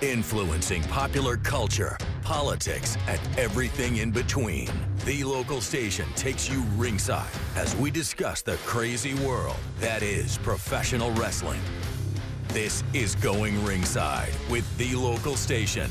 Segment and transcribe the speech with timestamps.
[0.00, 4.68] influencing popular culture, politics, and everything in between.
[5.04, 11.10] The local station takes you ringside as we discuss the crazy world that is professional
[11.12, 11.60] wrestling.
[12.48, 15.90] This is Going Ringside with the local station.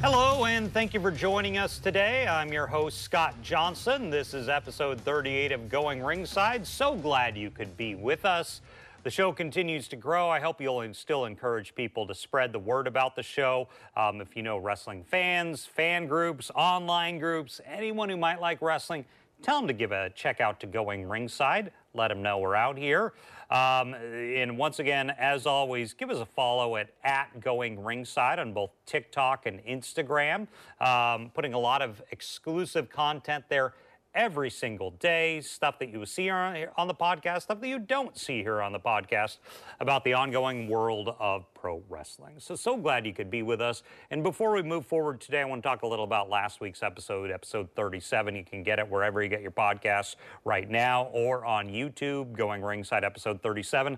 [0.00, 2.24] Hello, and thank you for joining us today.
[2.28, 4.10] I'm your host, Scott Johnson.
[4.10, 6.64] This is episode 38 of Going Ringside.
[6.64, 8.60] So glad you could be with us.
[9.04, 10.28] The show continues to grow.
[10.28, 13.68] I hope you'll still encourage people to spread the word about the show.
[13.96, 19.04] Um, if you know wrestling fans, fan groups, online groups, anyone who might like wrestling,
[19.40, 21.70] tell them to give a check out to Going Ringside.
[21.94, 23.12] Let them know we're out here.
[23.50, 28.52] Um, and once again, as always, give us a follow at, at Going Ringside on
[28.52, 30.48] both TikTok and Instagram.
[30.80, 33.74] Um, putting a lot of exclusive content there
[34.18, 38.18] every single day, stuff that you see on, on the podcast, stuff that you don't
[38.18, 39.38] see here on the podcast
[39.78, 42.34] about the ongoing world of pro wrestling.
[42.38, 43.84] So, so glad you could be with us.
[44.10, 46.82] And before we move forward today, I want to talk a little about last week's
[46.82, 48.34] episode, episode 37.
[48.34, 52.60] You can get it wherever you get your podcasts right now or on YouTube, Going
[52.60, 53.96] Ringside, episode 37,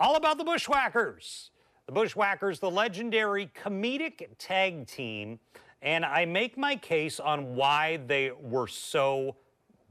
[0.00, 1.50] all about the Bushwhackers.
[1.84, 5.38] The Bushwhackers, the legendary comedic tag team
[5.82, 9.36] and I make my case on why they were so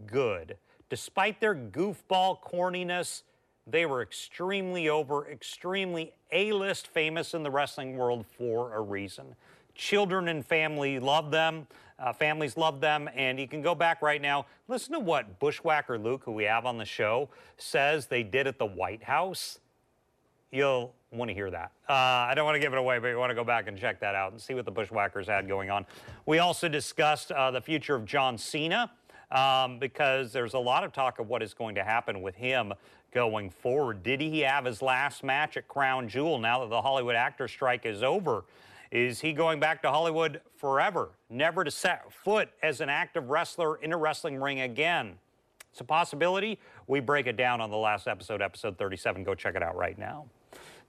[0.05, 0.57] good.
[0.89, 3.23] Despite their goofball corniness,
[3.67, 9.35] they were extremely over, extremely A list famous in the wrestling world for a reason.
[9.75, 11.67] Children and family love them.
[11.99, 14.45] Uh, families love them, and you can go back right now.
[14.67, 18.57] Listen to what Bushwhacker Luke, who we have on the show, says they did at
[18.57, 19.59] the White House.
[20.51, 21.71] You'll want to hear that.
[21.87, 23.77] Uh, I don't want to give it away, but you want to go back and
[23.77, 25.85] check that out and see what the Bushwhackers had going on.
[26.25, 28.91] We also discussed uh, the future of John Cena
[29.31, 32.73] um, because there's a lot of talk of what is going to happen with him
[33.13, 34.03] going forward.
[34.03, 37.85] Did he have his last match at Crown Jewel now that the Hollywood actor strike
[37.85, 38.45] is over?
[38.91, 43.75] Is he going back to Hollywood forever, never to set foot as an active wrestler
[43.77, 45.15] in a wrestling ring again?
[45.71, 46.59] It's a possibility.
[46.87, 49.23] We break it down on the last episode, episode 37.
[49.23, 50.25] Go check it out right now.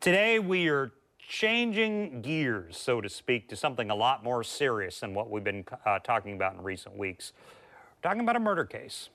[0.00, 5.12] Today, we are changing gears, so to speak, to something a lot more serious than
[5.12, 7.34] what we've been uh, talking about in recent weeks
[8.02, 9.08] talking about a murder case.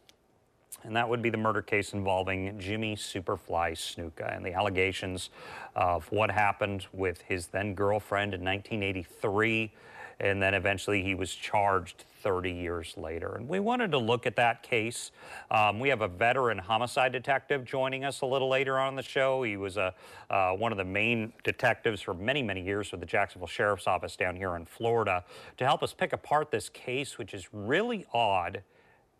[0.83, 5.31] And that would be the murder case involving Jimmy Superfly Snuka and the allegations
[5.75, 9.71] of what happened with his then girlfriend in 1983.
[10.19, 13.35] And then eventually he was charged 30 years later.
[13.35, 15.11] And we wanted to look at that case.
[15.51, 19.43] Um, we have a veteran homicide detective joining us a little later on the show.
[19.43, 19.93] He was a,
[20.29, 24.15] uh, one of the main detectives for many, many years with the Jacksonville Sheriff's Office
[24.15, 25.25] down here in Florida
[25.57, 28.63] to help us pick apart this case, which is really odd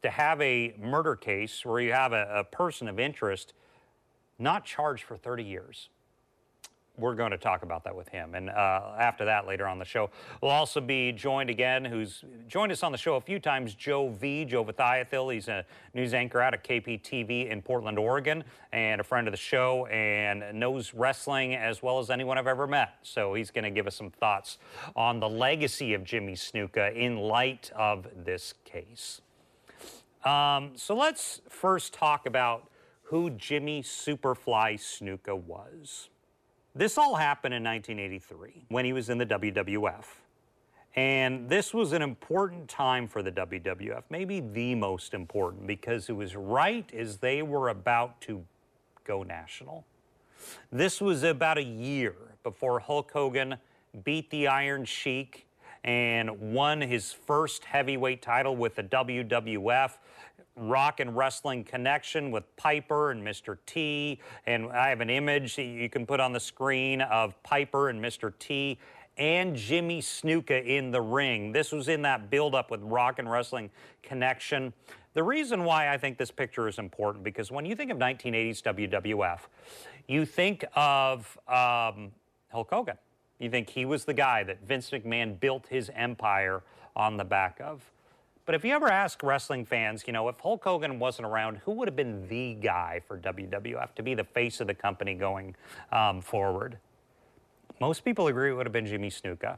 [0.05, 3.53] to have a murder case where you have a, a person of interest
[4.39, 5.89] not charged for 30 years
[6.97, 8.35] we're going to talk about that with him.
[8.35, 10.09] And uh, after that, later on the show,
[10.41, 14.09] we'll also be joined again, who's joined us on the show a few times, Joe
[14.09, 14.45] V.
[14.45, 15.33] Joe Vithayathil.
[15.33, 19.37] He's a news anchor out of KPTV in Portland, Oregon, and a friend of the
[19.37, 22.95] show and knows wrestling as well as anyone I've ever met.
[23.03, 24.57] So he's going to give us some thoughts
[24.95, 29.22] on the legacy of Jimmy Snuka in light of this case.
[30.25, 32.67] Um, so let's first talk about
[33.03, 36.09] who Jimmy Superfly Snuka was.
[36.73, 40.05] This all happened in 1983 when he was in the WWF.
[40.95, 46.13] And this was an important time for the WWF, maybe the most important, because it
[46.13, 48.43] was right as they were about to
[49.03, 49.85] go national.
[50.71, 53.57] This was about a year before Hulk Hogan
[54.03, 55.45] beat the Iron Sheik
[55.83, 59.91] and won his first heavyweight title with the WWF
[60.55, 63.57] rock and wrestling connection with Piper and Mr.
[63.66, 64.19] T.
[64.45, 68.03] And I have an image that you can put on the screen of Piper and
[68.03, 68.33] Mr.
[68.39, 68.77] T
[69.17, 71.51] and Jimmy Snuka in the ring.
[71.51, 73.69] This was in that buildup with rock and wrestling
[74.03, 74.73] connection.
[75.13, 78.61] The reason why I think this picture is important because when you think of 1980s
[78.61, 79.39] WWF,
[80.07, 82.11] you think of um,
[82.51, 82.97] Hulk Hogan.
[83.40, 86.63] You think he was the guy that Vince McMahon built his empire
[86.96, 87.84] on the back of.
[88.45, 91.71] But if you ever ask wrestling fans, you know, if Hulk Hogan wasn't around, who
[91.71, 95.55] would have been the guy for WWF to be the face of the company going
[95.91, 96.77] um, forward?
[97.81, 99.57] Most people agree it would have been Jimmy Snuka.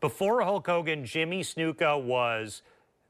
[0.00, 2.60] Before Hulk Hogan, Jimmy Snuka was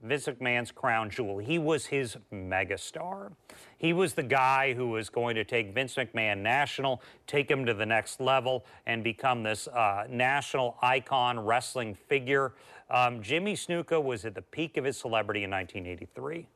[0.02, 1.38] Vince McMahon's crown jewel.
[1.38, 3.32] He was his megastar.
[3.78, 7.74] He was the guy who was going to take Vince McMahon national, take him to
[7.74, 12.52] the next level, and become this uh, national icon wrestling figure.
[12.88, 16.46] Um, Jimmy Snuka was at the peak of his celebrity in 1983.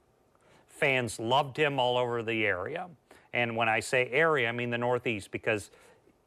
[0.68, 2.88] Fans loved him all over the area.
[3.32, 5.70] And when I say area, I mean the Northeast, because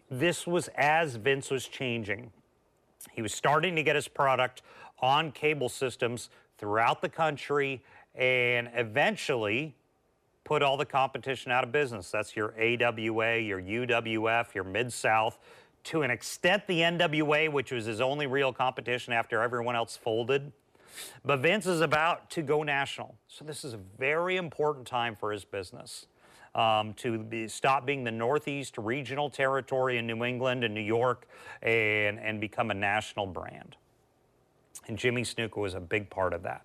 [0.10, 2.32] this was as Vince was changing.
[3.12, 4.62] He was starting to get his product
[5.00, 7.82] on cable systems throughout the country
[8.16, 9.76] and eventually
[10.44, 12.12] put all the competition out of business.
[12.12, 15.40] That's your AWA, your UWF, your Mid South.
[15.86, 20.52] To an extent, the NWA, which was his only real competition after everyone else folded.
[21.26, 23.16] But Vince is about to go national.
[23.28, 26.08] So this is a very important time for his business.
[26.56, 31.28] Um, to be, stop being the Northeast regional territory in New England and New York
[31.64, 33.76] and, and become a national brand.
[34.88, 36.64] And Jimmy Snuka was a big part of that.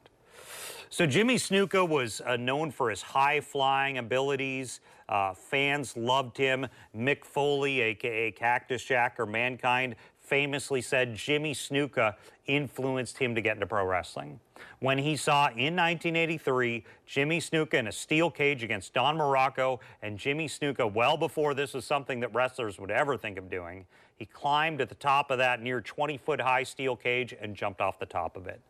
[0.91, 4.81] So Jimmy Snuka was uh, known for his high flying abilities.
[5.09, 6.67] Uh, fans loved him.
[6.97, 9.97] Mick Foley, aka Cactus Jack or Mankind,
[10.29, 12.15] famously said Jimmy Snuka
[12.47, 14.39] influenced him to get into pro wrestling.
[14.81, 20.19] When he saw in 1983 Jimmy Snuka in a steel cage against Don Muraco, and
[20.19, 24.27] Jimmy Snuka, well before this was something that wrestlers would ever think of doing, he
[24.27, 27.99] climbed at the top of that near 20 foot high steel cage and jumped off
[27.99, 28.61] the top of it.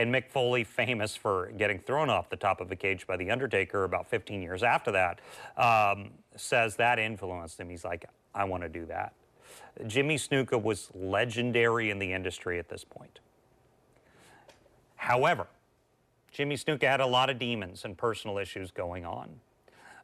[0.00, 3.30] And Mick Foley, famous for getting thrown off the top of a cage by The
[3.30, 5.20] Undertaker about 15 years after that,
[5.58, 7.68] um, says that influenced him.
[7.68, 9.12] He's like, I want to do that.
[9.86, 13.18] Jimmy Snuka was legendary in the industry at this point.
[14.96, 15.48] However,
[16.32, 19.28] Jimmy Snuka had a lot of demons and personal issues going on.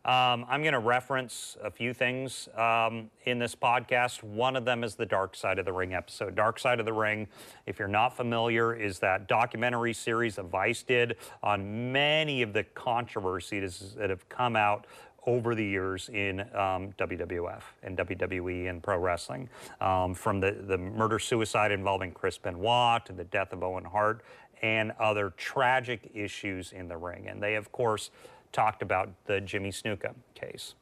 [0.06, 4.22] Um, I'm going to reference a few things um, in this podcast.
[4.22, 6.36] One of them is the Dark Side of the Ring episode.
[6.36, 7.26] Dark Side of the Ring,
[7.66, 12.62] if you're not familiar, is that documentary series that Vice did on many of the
[12.62, 14.86] controversies that have come out
[15.26, 19.48] over the years in um, WWF and WWE and pro wrestling,
[19.80, 24.22] um, from the, the murder suicide involving Chris Benoit to the death of Owen Hart
[24.62, 27.26] and other tragic issues in the ring.
[27.28, 28.10] And they, of course,
[28.56, 30.74] talked about the Jimmy Snuka case.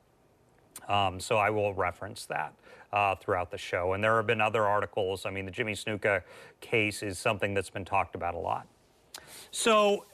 [0.88, 2.54] Um, so I will reference that
[2.92, 3.94] uh, throughout the show.
[3.94, 5.26] And there have been other articles.
[5.26, 6.22] I mean, the Jimmy Snuka
[6.60, 8.68] case is something that's been talked about a lot.
[9.50, 10.06] So,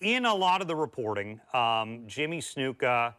[0.00, 3.14] in a lot of the reporting, um, Jimmy Snuka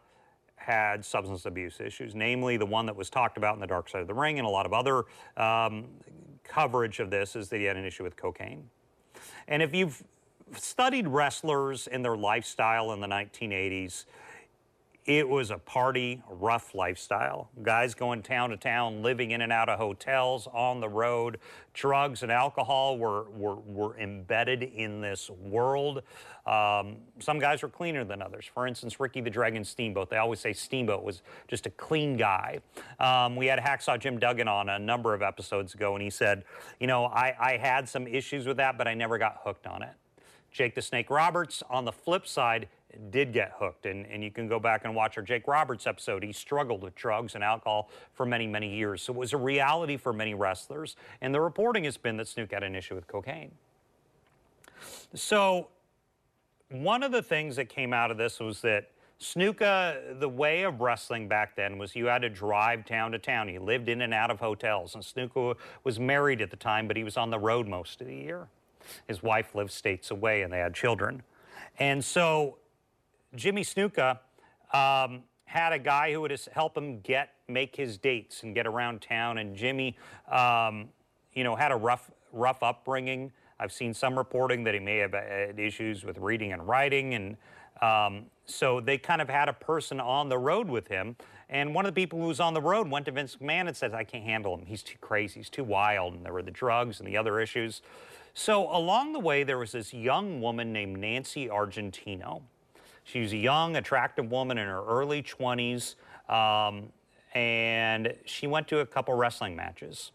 [0.56, 4.02] had substance abuse issues, namely the one that was talked about in the Dark Side
[4.02, 5.04] of the Ring and a lot of other
[5.36, 5.86] um,
[6.44, 8.68] coverage of this is that he had an issue with cocaine.
[9.48, 10.02] And if you've
[10.56, 14.04] studied wrestlers and their lifestyle in the 1980s.
[15.04, 17.50] It was a party, rough lifestyle.
[17.60, 21.38] Guys going town to town, living in and out of hotels, on the road.
[21.74, 26.02] Drugs and alcohol were, were, were embedded in this world.
[26.46, 28.44] Um, some guys were cleaner than others.
[28.44, 30.08] For instance, Ricky the Dragon Steamboat.
[30.08, 32.60] They always say Steamboat was just a clean guy.
[33.00, 36.44] Um, we had Hacksaw Jim Duggan on a number of episodes ago, and he said,
[36.78, 39.82] You know, I, I had some issues with that, but I never got hooked on
[39.82, 39.94] it.
[40.52, 42.68] Jake the Snake Roberts, on the flip side,
[43.10, 43.86] did get hooked.
[43.86, 46.22] And, and you can go back and watch our Jake Roberts episode.
[46.22, 49.02] He struggled with drugs and alcohol for many, many years.
[49.02, 50.96] So it was a reality for many wrestlers.
[51.20, 53.52] And the reporting has been that Snook had an issue with cocaine.
[55.14, 55.68] So
[56.70, 58.90] one of the things that came out of this was that
[59.20, 63.18] Snuka, uh, the way of wrestling back then was you had to drive town to
[63.18, 63.46] town.
[63.46, 64.96] He lived in and out of hotels.
[64.96, 68.00] And Snuka uh, was married at the time, but he was on the road most
[68.00, 68.48] of the year.
[69.06, 71.22] His wife lived states away and they had children.
[71.78, 72.58] And so
[73.34, 74.18] Jimmy Snuka
[74.72, 79.02] um, had a guy who would help him get make his dates and get around
[79.02, 79.38] town.
[79.38, 79.96] And Jimmy,
[80.30, 80.88] um,
[81.34, 83.32] you know, had a rough rough upbringing.
[83.60, 87.36] I've seen some reporting that he may have had issues with reading and writing, and
[87.80, 91.16] um, so they kind of had a person on the road with him.
[91.48, 93.76] And one of the people who was on the road went to Vince McMahon and
[93.76, 94.66] said, "I can't handle him.
[94.66, 95.40] He's too crazy.
[95.40, 97.82] He's too wild." And there were the drugs and the other issues.
[98.34, 102.42] So along the way, there was this young woman named Nancy Argentino.
[103.04, 105.96] She was a young, attractive woman in her early 20s,
[106.32, 106.84] um,
[107.34, 110.12] and she went to a couple wrestling matches.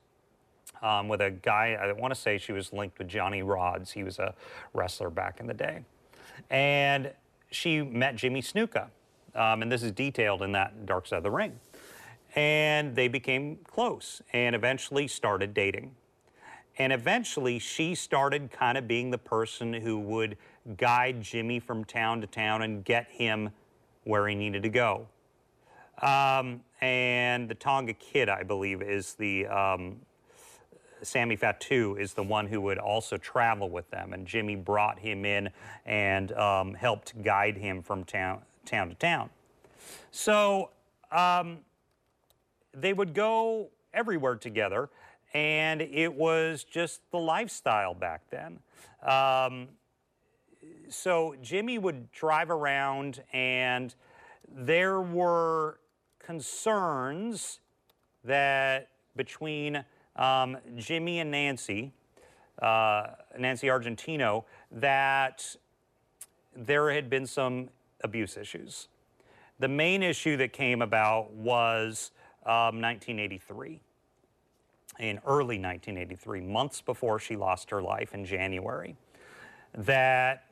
[0.81, 3.91] Um, with a guy, I want to say she was linked with Johnny Rodz.
[3.91, 4.33] He was a
[4.73, 5.83] wrestler back in the day.
[6.49, 7.11] And
[7.49, 8.89] she met Jimmy Snuka.
[9.33, 11.59] Um, and this is detailed in that Dark Side of the Ring.
[12.35, 15.95] And they became close and eventually started dating.
[16.79, 20.37] And eventually, she started kind of being the person who would
[20.77, 23.49] guide Jimmy from town to town and get him
[24.03, 25.07] where he needed to go.
[26.01, 29.97] Um, and the Tonga Kid, I believe, is the um,
[31.01, 35.25] Sammy Fatu is the one who would also travel with them, and Jimmy brought him
[35.25, 35.49] in
[35.85, 39.29] and um, helped guide him from town town to town.
[40.11, 40.71] So
[41.11, 41.59] um,
[42.73, 44.89] they would go everywhere together,
[45.33, 48.59] and it was just the lifestyle back then.
[49.03, 49.67] Um,
[50.89, 53.93] so Jimmy would drive around, and
[54.49, 55.79] there were
[56.19, 57.59] concerns
[58.23, 59.83] that between
[60.15, 61.93] um, Jimmy and Nancy,
[62.61, 63.07] uh,
[63.37, 65.55] Nancy Argentino, that
[66.55, 67.69] there had been some
[68.03, 68.87] abuse issues.
[69.59, 72.11] The main issue that came about was
[72.45, 73.79] um, 1983,
[74.99, 78.95] in early 1983, months before she lost her life in January,
[79.73, 80.45] that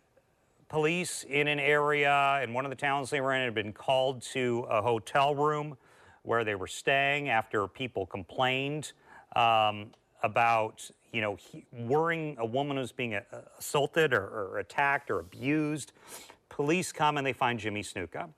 [0.69, 4.21] police in an area in one of the towns they were in had been called
[4.21, 5.77] to a hotel room
[6.23, 8.93] where they were staying after people complained
[9.35, 9.91] um,
[10.23, 13.19] about you know he, worrying a woman was being
[13.57, 15.93] assaulted or, or attacked or abused.
[16.49, 18.29] Police come and they find Jimmy Snuka.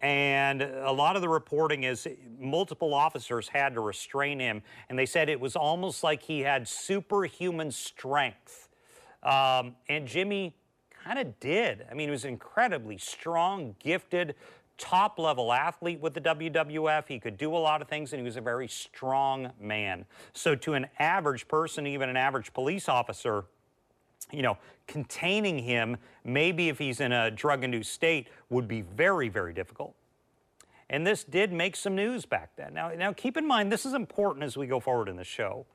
[0.00, 5.06] And a lot of the reporting is multiple officers had to restrain him, and they
[5.06, 8.68] said it was almost like he had superhuman strength.
[9.22, 10.54] Um, and Jimmy
[11.04, 11.86] kind of did.
[11.90, 14.36] I mean, he was incredibly strong, gifted,
[14.78, 17.06] top level athlete with the WWF.
[17.06, 20.06] He could do a lot of things, and he was a very strong man.
[20.32, 23.44] So, to an average person, even an average police officer,
[24.32, 29.28] you know, containing him, maybe if he's in a drug induced state, would be very,
[29.28, 29.94] very difficult.
[30.88, 32.74] And this did make some news back then.
[32.74, 35.66] Now, now keep in mind, this is important as we go forward in the show.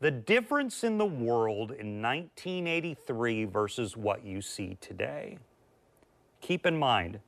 [0.00, 5.38] The difference in the world in 1983 versus what you see today.
[6.40, 7.18] Keep in mind,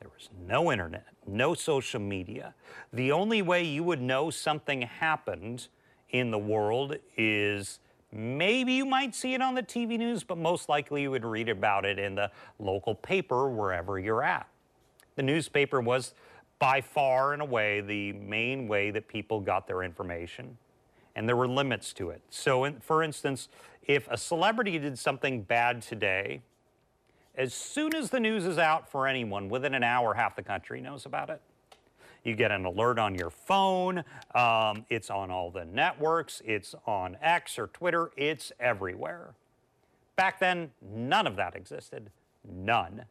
[0.00, 2.52] there was no internet, no social media.
[2.92, 5.68] The only way you would know something happened
[6.10, 7.78] in the world is
[8.16, 11.48] maybe you might see it on the TV news, but most likely you would read
[11.48, 14.48] about it in the local paper wherever you're at.
[15.16, 16.14] The newspaper was
[16.58, 20.56] by far and away the main way that people got their information,
[21.14, 22.22] and there were limits to it.
[22.30, 23.48] So, in, for instance,
[23.82, 26.40] if a celebrity did something bad today,
[27.36, 30.80] as soon as the news is out for anyone, within an hour, half the country
[30.80, 31.40] knows about it.
[32.26, 34.02] You get an alert on your phone.
[34.34, 36.42] Um, it's on all the networks.
[36.44, 38.10] It's on X or Twitter.
[38.16, 39.34] It's everywhere.
[40.16, 42.10] Back then, none of that existed.
[42.44, 43.04] None.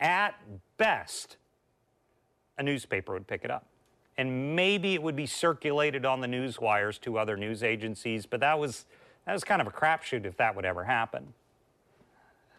[0.00, 0.34] At
[0.78, 1.36] best,
[2.58, 3.66] a newspaper would pick it up.
[4.16, 8.40] And maybe it would be circulated on the news wires to other news agencies, but
[8.40, 8.86] that was,
[9.26, 11.34] that was kind of a crapshoot if that would ever happen.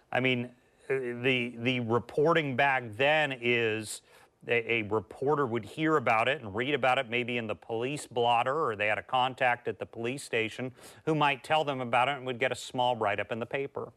[0.10, 0.52] I mean,
[0.88, 4.02] the, the reporting back then is
[4.48, 8.08] a, a, reporter would hear about it and read about it maybe in the police
[8.08, 10.72] blotter or they had a contact at the police station
[11.06, 13.46] who might tell them about it and would get a small write up in the
[13.46, 13.92] paper.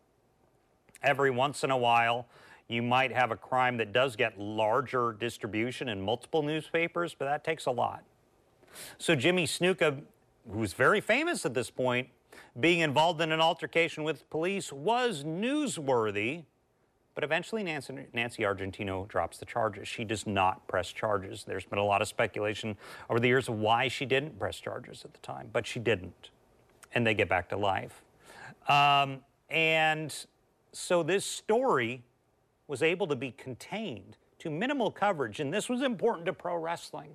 [1.02, 2.26] Every once in a while,
[2.68, 7.44] you might have a crime that does get larger distribution in multiple newspapers, but that
[7.44, 8.02] takes a lot.
[8.98, 10.02] So Jimmy Snuka,
[10.50, 12.08] who's very famous at this point,
[12.58, 16.44] being involved in an altercation with police was newsworthy
[17.14, 19.86] but eventually, Nancy, Nancy, Argentino drops the charges.
[19.86, 21.44] She does not press charges.
[21.44, 22.76] There's been a lot of speculation
[23.10, 26.30] over the years of why she didn't press charges at the time, but she didn't.
[26.94, 28.02] And they get back to life.
[28.68, 29.18] Um,
[29.50, 30.14] and
[30.72, 32.02] so this story
[32.66, 35.40] was able to be contained to minimal coverage.
[35.40, 37.10] And this was important to pro wrestling.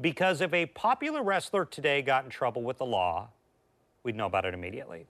[0.00, 3.28] Because if a popular wrestler today got in trouble with the law,
[4.02, 5.06] we'd know about it immediately.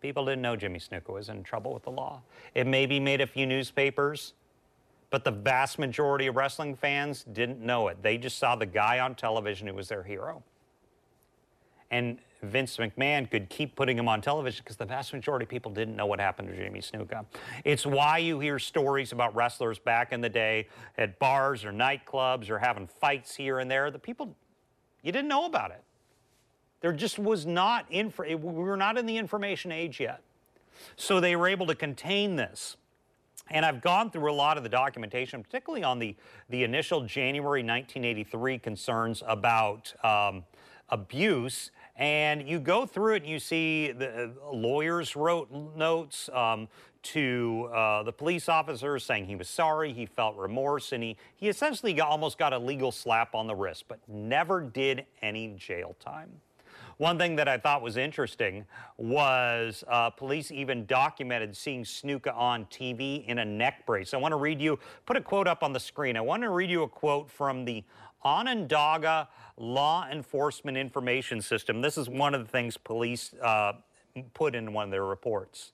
[0.00, 2.22] People didn't know Jimmy Snuka was in trouble with the law.
[2.54, 4.32] It maybe made a few newspapers,
[5.10, 8.02] but the vast majority of wrestling fans didn't know it.
[8.02, 10.42] They just saw the guy on television who was their hero.
[11.90, 15.70] And Vince McMahon could keep putting him on television because the vast majority of people
[15.70, 17.26] didn't know what happened to Jimmy Snuka.
[17.64, 22.48] It's why you hear stories about wrestlers back in the day at bars or nightclubs
[22.48, 23.90] or having fights here and there.
[23.90, 24.34] The people,
[25.02, 25.82] you didn't know about it.
[26.80, 30.22] There just was not, info, we were not in the information age yet.
[30.96, 32.76] So they were able to contain this.
[33.50, 36.14] And I've gone through a lot of the documentation, particularly on the,
[36.48, 40.44] the initial January 1983 concerns about um,
[40.88, 41.70] abuse.
[41.96, 46.68] And you go through it and you see the uh, lawyers wrote notes um,
[47.02, 51.48] to uh, the police officers saying he was sorry, he felt remorse, and he, he
[51.48, 55.96] essentially got, almost got a legal slap on the wrist, but never did any jail
[55.98, 56.30] time.
[57.00, 58.66] One thing that I thought was interesting
[58.98, 64.12] was uh, police even documented seeing Snuka on TV in a neck brace.
[64.12, 66.14] I want to read you, put a quote up on the screen.
[66.18, 67.84] I want to read you a quote from the
[68.22, 71.80] Onondaga Law Enforcement Information System.
[71.80, 73.72] This is one of the things police uh,
[74.34, 75.72] put in one of their reports.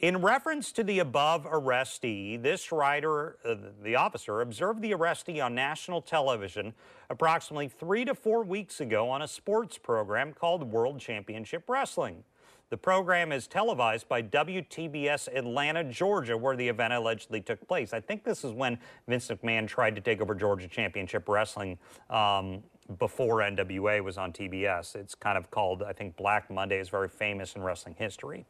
[0.00, 5.56] In reference to the above arrestee, this writer, uh, the officer, observed the arrestee on
[5.56, 6.72] national television
[7.10, 12.22] approximately three to four weeks ago on a sports program called World Championship Wrestling.
[12.70, 17.92] The program is televised by WTBS Atlanta, Georgia, where the event allegedly took place.
[17.92, 18.78] I think this is when
[19.08, 21.76] Vince McMahon tried to take over Georgia Championship Wrestling
[22.08, 22.62] um,
[23.00, 24.94] before NWA was on TBS.
[24.94, 28.46] It's kind of called, I think, Black Monday is very famous in wrestling history.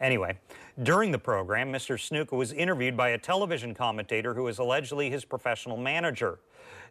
[0.00, 0.38] Anyway,
[0.82, 1.96] during the program, Mr.
[1.96, 6.38] Snuka was interviewed by a television commentator who was allegedly his professional manager.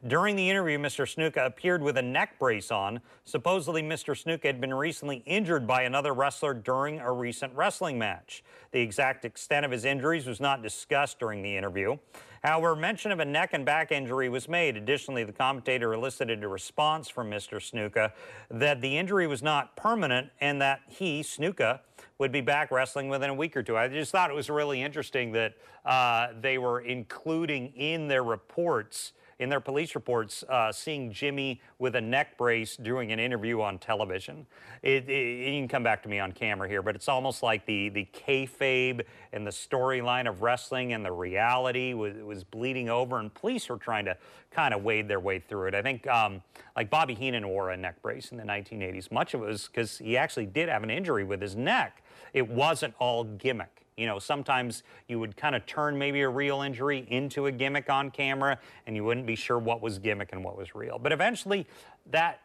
[0.08, 1.04] During the interview, Mr.
[1.04, 3.02] Snuka appeared with a neck brace on.
[3.24, 4.14] Supposedly, Mr.
[4.14, 8.44] Snuka had been recently injured by another wrestler during a recent wrestling match.
[8.72, 11.98] The exact extent of his injuries was not discussed during the interview.
[12.44, 14.78] However, mention of a neck and back injury was made.
[14.78, 17.58] Additionally, the commentator elicited a response from Mr.
[17.58, 18.12] Snuka
[18.52, 21.80] that the injury was not permanent and that he, Snuka,
[22.20, 23.76] would be back wrestling within a week or two.
[23.76, 29.14] I just thought it was really interesting that uh, they were including in their reports
[29.40, 33.78] in their police reports uh, seeing Jimmy with a neck brace doing an interview on
[33.78, 34.46] television.
[34.82, 37.66] It, it, you can come back to me on camera here, but it's almost like
[37.66, 43.20] the, the kayfabe and the storyline of wrestling and the reality was, was bleeding over,
[43.20, 44.18] and police were trying to
[44.52, 45.76] kind of wade their way through it.
[45.76, 46.42] I think um,
[46.76, 49.12] like Bobby Heenan wore a neck brace in the 1980s.
[49.12, 52.04] Much of it was because he actually did have an injury with his neck.
[52.34, 53.85] It wasn't all gimmick.
[53.98, 57.90] You know, sometimes you would kind of turn maybe a real injury into a gimmick
[57.90, 61.00] on camera and you wouldn't be sure what was gimmick and what was real.
[61.00, 61.66] But eventually
[62.12, 62.42] that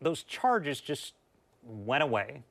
[0.00, 1.14] those charges just
[1.64, 2.42] went away.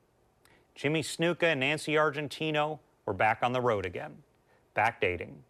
[0.76, 4.16] Jimmy Snuka and Nancy Argentino were back on the road again,
[4.74, 5.44] back dating.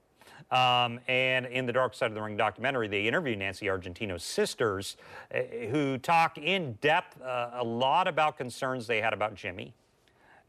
[0.49, 4.97] Um, and in the Dark Side of the Ring documentary, they interview Nancy Argentino's sisters,
[5.33, 9.73] uh, who talk in depth uh, a lot about concerns they had about Jimmy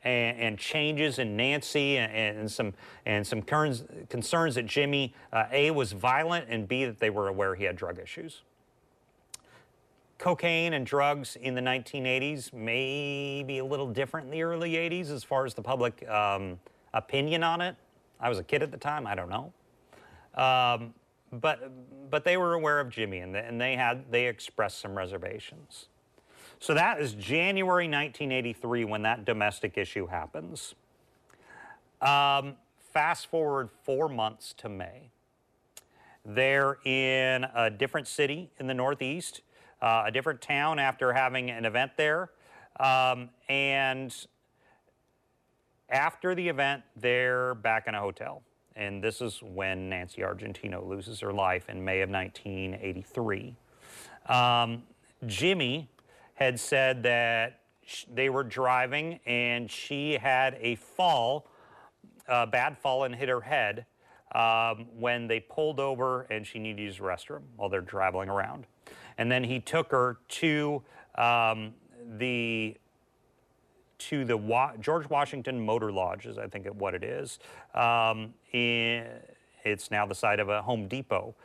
[0.04, 2.74] and, and changes in Nancy and, and some
[3.06, 7.54] and some concerns, that Jimmy uh, A was violent and B that they were aware
[7.54, 8.42] he had drug issues.
[10.18, 15.10] Cocaine and drugs in the 1980s may be a little different in the early 80s
[15.10, 16.60] as far as the public um,
[16.94, 17.74] opinion on it.
[18.20, 19.06] I was a kid at the time.
[19.06, 19.52] I don't know.
[20.40, 20.94] Um,
[21.32, 21.72] but
[22.10, 25.88] but they were aware of Jimmy and, and they had they expressed some reservations.
[26.62, 30.76] So that is January 1983 when that domestic issue happens.
[32.00, 32.54] Um,
[32.92, 35.10] fast forward four months to May.
[36.24, 39.42] They're in a different city in the Northeast,
[39.80, 42.30] uh, a different town after having an event there.
[42.78, 44.14] Um, and
[45.88, 48.40] after the event, they're back in a hotel.
[48.76, 53.56] And this is when Nancy Argentino loses her life in May of 1983.
[54.28, 54.84] Um,
[55.26, 55.88] Jimmy
[56.34, 57.60] had said that
[58.12, 61.48] they were driving and she had a fall,
[62.28, 63.86] a bad fall, and hit her head
[64.34, 68.28] um, when they pulled over and she needed to use the restroom while they're traveling
[68.28, 68.66] around.
[69.18, 70.82] And then he took her to
[71.16, 71.74] um,
[72.18, 72.76] the
[73.98, 77.38] to the Wa- George Washington Motor Lodge, is I think what it is.
[77.74, 79.06] Um, in,
[79.64, 81.36] it's now the site of a Home Depot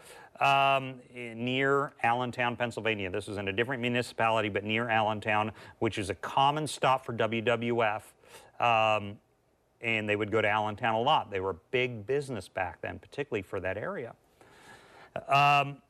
[0.42, 3.10] um, near Allentown, Pennsylvania.
[3.10, 7.14] This was in a different municipality, but near Allentown, which is a common stop for
[7.14, 8.02] WWF.
[8.60, 9.18] Um,
[9.82, 11.30] and they would go to Allentown a lot.
[11.30, 14.16] They were big business back then, particularly for that area.
[15.28, 15.82] Um,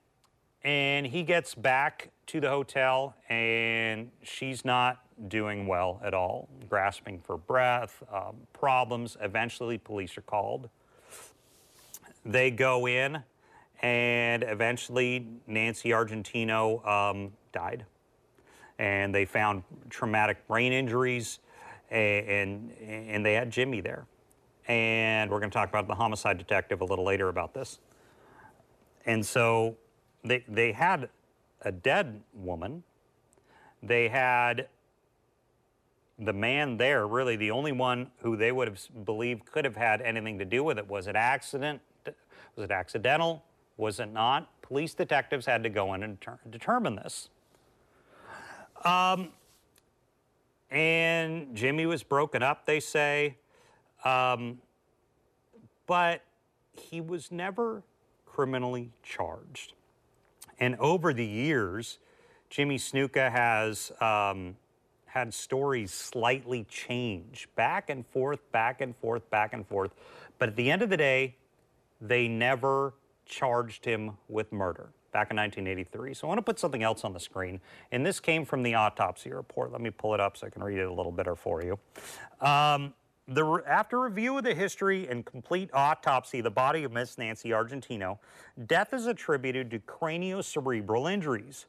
[0.63, 7.21] and he gets back to the hotel, and she's not doing well at all, grasping
[7.21, 9.15] for breath, um, problems.
[9.21, 10.69] Eventually, police are called.
[12.25, 13.23] They go in
[13.81, 17.85] and eventually Nancy Argentino um, died.
[18.79, 21.39] And they found traumatic brain injuries,
[21.89, 22.71] and, and,
[23.09, 24.05] and they had Jimmy there.
[24.67, 27.79] And we're going to talk about the homicide detective a little later about this.
[29.05, 29.77] And so
[30.23, 31.09] they, they had
[31.61, 32.83] a dead woman.
[33.81, 34.67] They had
[36.19, 40.01] the man there, really the only one who they would have believed could have had
[40.01, 40.87] anything to do with it.
[40.87, 41.79] Was it accident?
[42.55, 43.43] Was it accidental?
[43.77, 44.49] Was it not?
[44.61, 46.17] Police detectives had to go in and
[46.49, 47.29] determine this.
[48.83, 49.29] Um,
[50.69, 53.37] and Jimmy was broken up, they say,
[54.03, 54.59] um,
[55.85, 56.21] but
[56.73, 57.83] he was never
[58.25, 59.73] criminally charged.
[60.59, 61.99] And over the years,
[62.49, 64.57] Jimmy Snuka has um,
[65.05, 69.91] had stories slightly change back and forth, back and forth, back and forth.
[70.39, 71.35] But at the end of the day,
[72.01, 72.93] they never
[73.27, 76.13] charged him with murder back in 1983.
[76.13, 77.59] So I want to put something else on the screen.
[77.91, 79.71] And this came from the autopsy report.
[79.71, 81.79] Let me pull it up so I can read it a little better for you.
[82.45, 82.93] Um,
[83.27, 88.19] the, after review of the history and complete autopsy the body of Miss Nancy Argentino,
[88.67, 91.65] death is attributed to craniocerebral injuries,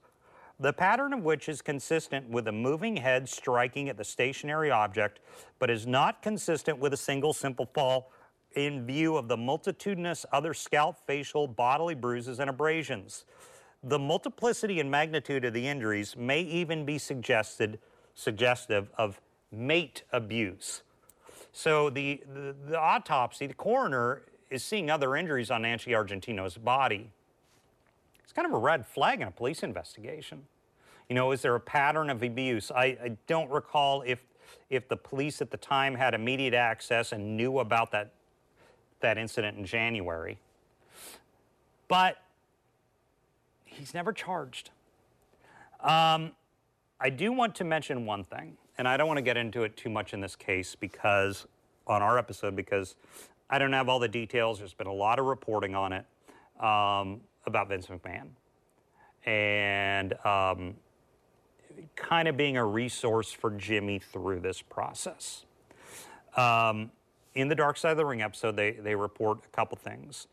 [0.61, 5.21] the pattern of which is consistent with a moving head striking at the stationary object,
[5.59, 8.13] but is not consistent with a single simple fall
[8.67, 13.25] in view of the multitudinous other scalp, facial, bodily bruises, and abrasions.
[13.83, 17.79] the multiplicity and magnitude of the injuries may even be suggested
[18.15, 19.21] suggestive of
[19.53, 20.83] mate abuse.
[21.53, 27.11] So the, the, the autopsy, the coroner is seeing other injuries on Nancy Argentino's body.
[28.25, 30.43] It's kind of a red flag in a police investigation.
[31.09, 32.71] You know, is there a pattern of abuse?
[32.71, 34.25] I, I don't recall if
[34.71, 38.13] if the police at the time had immediate access and knew about that
[39.01, 40.39] that incident in January.
[41.89, 42.17] But
[43.65, 44.71] he's never charged.
[45.81, 46.33] Um,
[47.01, 49.77] I do want to mention one thing, and I don't want to get into it
[49.77, 51.47] too much in this case because
[51.87, 52.97] on our episode because
[53.49, 54.59] I don't have all the details.
[54.59, 56.05] There's been a lot of reporting on it
[56.63, 58.29] um, about Vince McMahon,
[59.25, 60.75] and um,
[61.97, 65.45] kind of being a resource for Jimmy through this process.
[66.37, 66.91] Um,
[67.39, 70.27] in the Dark Side of the Ring episode, they, they report a couple things.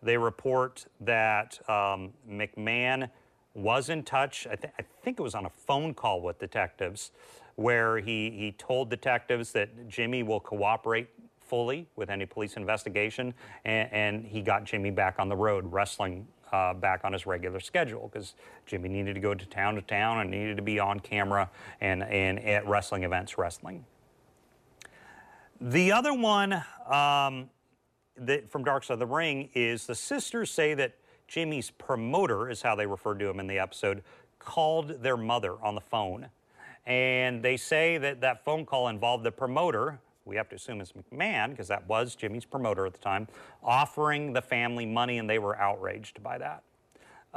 [0.00, 3.10] They report that um, McMahon
[3.54, 7.10] was in touch, I, th- I, think it was on a phone call with detectives,
[7.56, 11.08] where he, he told detectives that Jimmy will cooperate
[11.40, 16.28] fully with any police investigation, and, and he got Jimmy back on the road, wrestling
[16.52, 18.34] uh, back on his regular schedule because
[18.66, 22.04] Jimmy needed to go to town to town and needed to be on camera and,
[22.04, 23.84] and at wrestling events wrestling.
[25.64, 26.54] The other one
[26.90, 27.48] um,
[28.16, 30.96] that, from Dark Side of the Ring is the sisters say that
[31.28, 34.02] Jimmy's promoter, is how they referred to him in the episode,
[34.40, 36.26] called their mother on the phone.
[36.84, 40.94] And they say that that phone call involved the promoter, we have to assume it's
[40.94, 43.28] McMahon, because that was Jimmy's promoter at the time,
[43.62, 46.64] offering the family money, and they were outraged by that.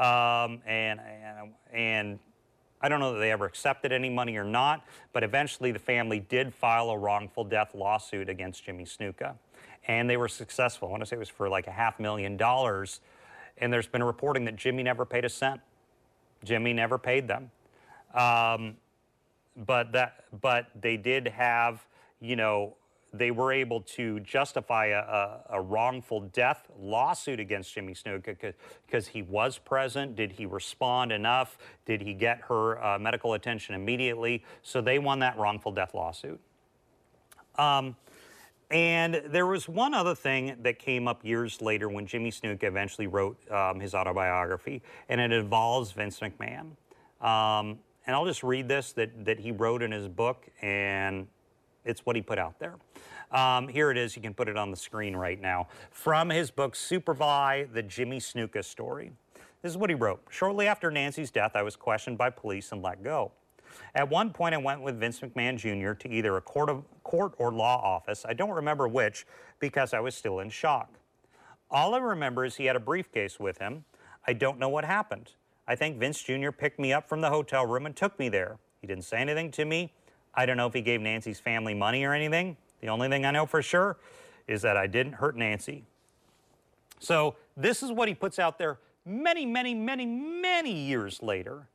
[0.04, 2.20] Um, and, and, and
[2.86, 6.20] I don't know that they ever accepted any money or not, but eventually the family
[6.20, 9.34] did file a wrongful death lawsuit against Jimmy Snuka
[9.88, 10.88] and they were successful.
[10.88, 13.02] I want to say it was for like a half million dollars.
[13.58, 15.62] And there's been reporting that Jimmy never paid a cent.
[16.44, 17.50] Jimmy never paid them.
[18.14, 18.78] Um,
[19.66, 21.86] but that, but they did have,
[22.20, 22.76] you know,
[23.18, 28.54] they were able to justify a, a, a wrongful death lawsuit against Jimmy Snuka
[28.86, 30.16] because he was present.
[30.16, 31.58] Did he respond enough?
[31.86, 34.44] Did he get her uh, medical attention immediately?
[34.62, 36.40] So they won that wrongful death lawsuit.
[37.58, 37.96] Um,
[38.72, 43.08] and there was one other thing that came up years later when Jimmy Snuka eventually
[43.08, 46.72] wrote um, his autobiography, and it involves Vince McMahon.
[47.22, 51.28] Um, and I'll just read this that, that he wrote in his book, and
[51.86, 52.76] it's what he put out there.
[53.32, 54.16] Um, here it is.
[54.16, 55.68] You can put it on the screen right now.
[55.92, 59.12] From his book, Superfly, The Jimmy Snuka Story.
[59.62, 60.22] This is what he wrote.
[60.30, 63.32] Shortly after Nancy's death, I was questioned by police and let go.
[63.94, 65.94] At one point, I went with Vince McMahon Jr.
[65.94, 68.26] to either a court, of, court or law office.
[68.28, 69.26] I don't remember which
[69.60, 71.00] because I was still in shock.
[71.72, 73.86] All I remember is he had a briefcase with him.
[74.28, 75.32] I don't know what happened.
[75.68, 76.52] I think Vince Jr.
[76.52, 78.58] picked me up from the hotel room and took me there.
[78.82, 79.94] He didn't say anything to me.
[80.36, 82.58] I don't know if he gave Nancy's family money or anything.
[82.82, 83.98] The only thing I know for sure
[84.48, 85.84] is that I didn't hurt Nancy.
[87.00, 91.68] So, this is what he puts out there many, many, many, many years later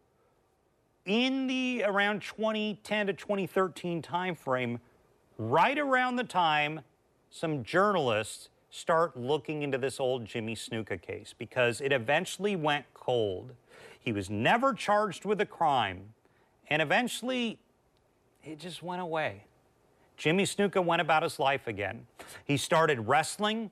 [1.07, 4.79] in the around 2010 to 2013 timeframe,
[5.39, 6.81] right around the time
[7.31, 13.53] some journalists start looking into this old Jimmy Snuka case because it eventually went cold.
[13.99, 16.15] He was never charged with a crime,
[16.69, 17.59] and eventually
[18.45, 19.45] it just went away.
[20.17, 22.07] Jimmy Snuka went about his life again.
[22.45, 23.71] He started wrestling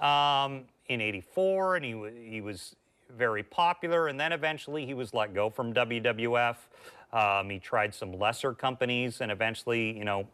[0.00, 2.76] um, in 84, and he, he was
[3.16, 6.56] very popular, and then eventually he was let go from WWF.
[7.12, 10.26] Um, he tried some lesser companies, and eventually, you know,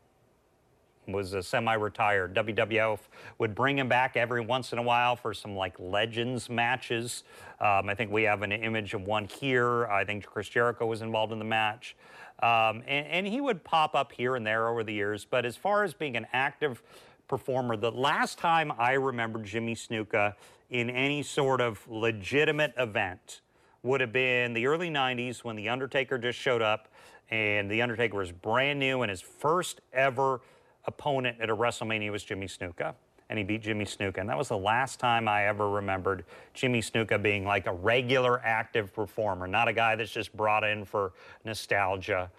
[1.06, 2.34] was a semi-retired.
[2.34, 2.98] WWF
[3.38, 7.24] would bring him back every once in a while for some like legends matches.
[7.60, 9.86] Um, I think we have an image of one here.
[9.86, 11.96] I think Chris Jericho was involved in the match.
[12.42, 15.24] Um, and, and, he would pop up here and there over the years.
[15.24, 16.82] But as far as being an active
[17.28, 20.34] performer, the last time I remember Jimmy Snuka
[20.68, 23.42] in any sort of legitimate event
[23.84, 26.88] would have been the early 90s when The Undertaker just showed up
[27.30, 30.40] and The Undertaker was brand new and his first ever
[30.84, 32.94] opponent at a WrestleMania was Jimmy Snuka.
[33.32, 34.18] And he beat Jimmy Snuka.
[34.18, 38.42] And that was the last time I ever remembered Jimmy Snuka being like a regular
[38.44, 42.30] active performer, not a guy that's just brought in for nostalgia.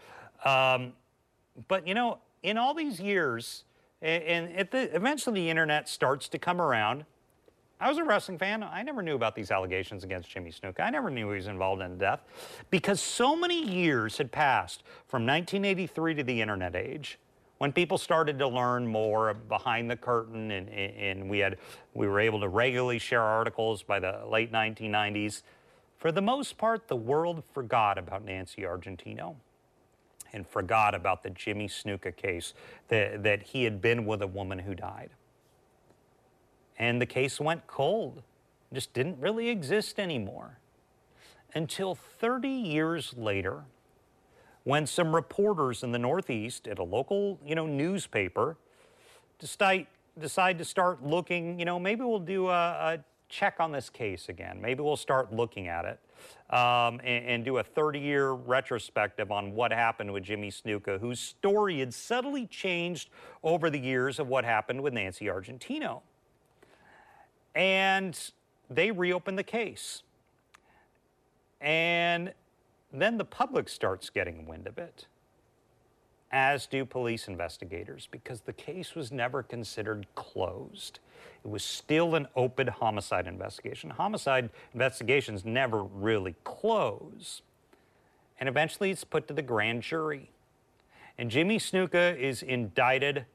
[0.46, 0.94] Um,
[1.68, 3.64] but you know, in all these years,
[4.04, 7.06] and, and the, eventually the internet starts to come around,
[7.80, 8.62] I was a wrestling fan.
[8.62, 10.82] I never knew about these allegations against Jimmy Snuka.
[10.82, 12.22] I never knew he was involved in death
[12.70, 17.18] because so many years had passed from 1983 to the internet age
[17.64, 21.58] when people started to learn more behind the curtain and, and we had
[21.94, 25.44] we were able to regularly share articles by the late 1990s
[25.96, 29.36] For the most part, the world forgot about Nancy Argentino
[30.34, 32.54] and forgot about the Jimmy Snuka case
[32.90, 35.12] that, that he had been with a woman who died.
[36.78, 38.24] And the case went cold,
[38.74, 40.60] just didn't really exist anymore.
[41.56, 43.64] Until 30 years later,
[44.64, 48.58] when some reporters in the Northeast at a local, you know, newspaper
[49.40, 49.88] decide,
[50.20, 53.00] decide to start looking, you know, maybe we'll do a, a
[53.30, 54.62] check on this case again.
[54.62, 56.00] Maybe we'll start looking at it
[56.56, 61.20] um, and, and, do a 30 year retrospective on what happened with Jimmy Snuka, whose
[61.20, 63.10] story had subtly changed
[63.44, 66.02] over the years of what happened with Nancy Argentino.
[67.56, 68.18] And
[68.70, 70.04] they reopened the case.
[71.60, 72.34] And
[73.02, 75.08] then the public starts getting wind of it,
[76.32, 81.00] as do police investigators, because the case was never considered closed.
[81.44, 83.90] It was still an open homicide investigation.
[83.90, 87.42] Homicide investigations never really close.
[88.40, 90.30] And eventually it's put to the grand jury.
[91.18, 93.26] And Jimmy Snuka is indicted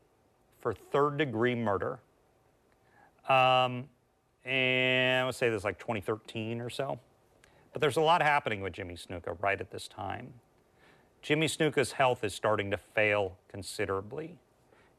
[0.60, 2.00] for third degree murder.
[3.28, 3.88] Um,
[4.44, 6.98] and I would say this like 2013 or so.
[7.72, 10.35] But there's a lot happening with Jimmy Snuka right at this time.
[11.22, 14.37] Jimmy Snuka's health is starting to fail considerably.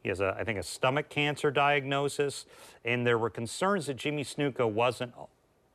[0.03, 2.45] He has, a, I think, a stomach cancer diagnosis,
[2.85, 5.13] and there were concerns that Jimmy Snuka wasn't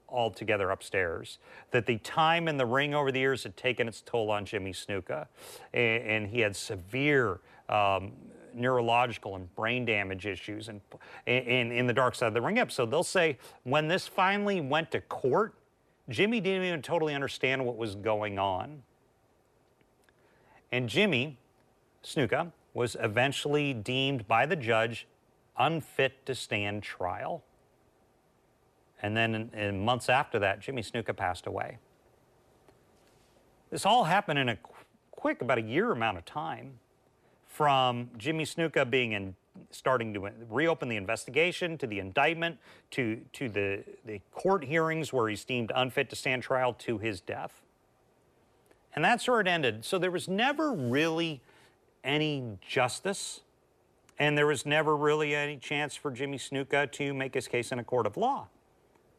[0.08, 1.38] altogether upstairs,
[1.72, 4.72] that the time in the ring over the years had taken its toll on Jimmy
[4.72, 5.26] Snuka,
[5.72, 8.12] and, and he had severe um,
[8.54, 10.80] neurological and brain damage issues and
[11.26, 12.90] in, in the dark side of the ring episode.
[12.90, 15.54] They'll say when this finally went to court,
[16.08, 18.82] Jimmy didn't even totally understand what was going on.
[20.70, 21.38] And Jimmy
[22.02, 25.06] Snuka was eventually deemed by the judge
[25.56, 27.42] unfit to stand trial.
[29.00, 31.78] And then in, in months after that, Jimmy Snuka passed away.
[33.70, 34.72] This all happened in a qu-
[35.10, 36.78] quick, about a year amount of time,
[37.46, 39.36] from Jimmy Snuka being in
[39.70, 42.58] starting to reopen the investigation, to the indictment,
[42.92, 47.20] to, to the, the court hearings where he's deemed unfit to stand trial, to his
[47.20, 47.62] death.
[48.94, 49.84] And that's where it ended.
[49.84, 51.40] So there was never really
[52.02, 53.40] any justice,
[54.18, 57.78] and there was never really any chance for Jimmy Snuka to make his case in
[57.78, 58.48] a court of law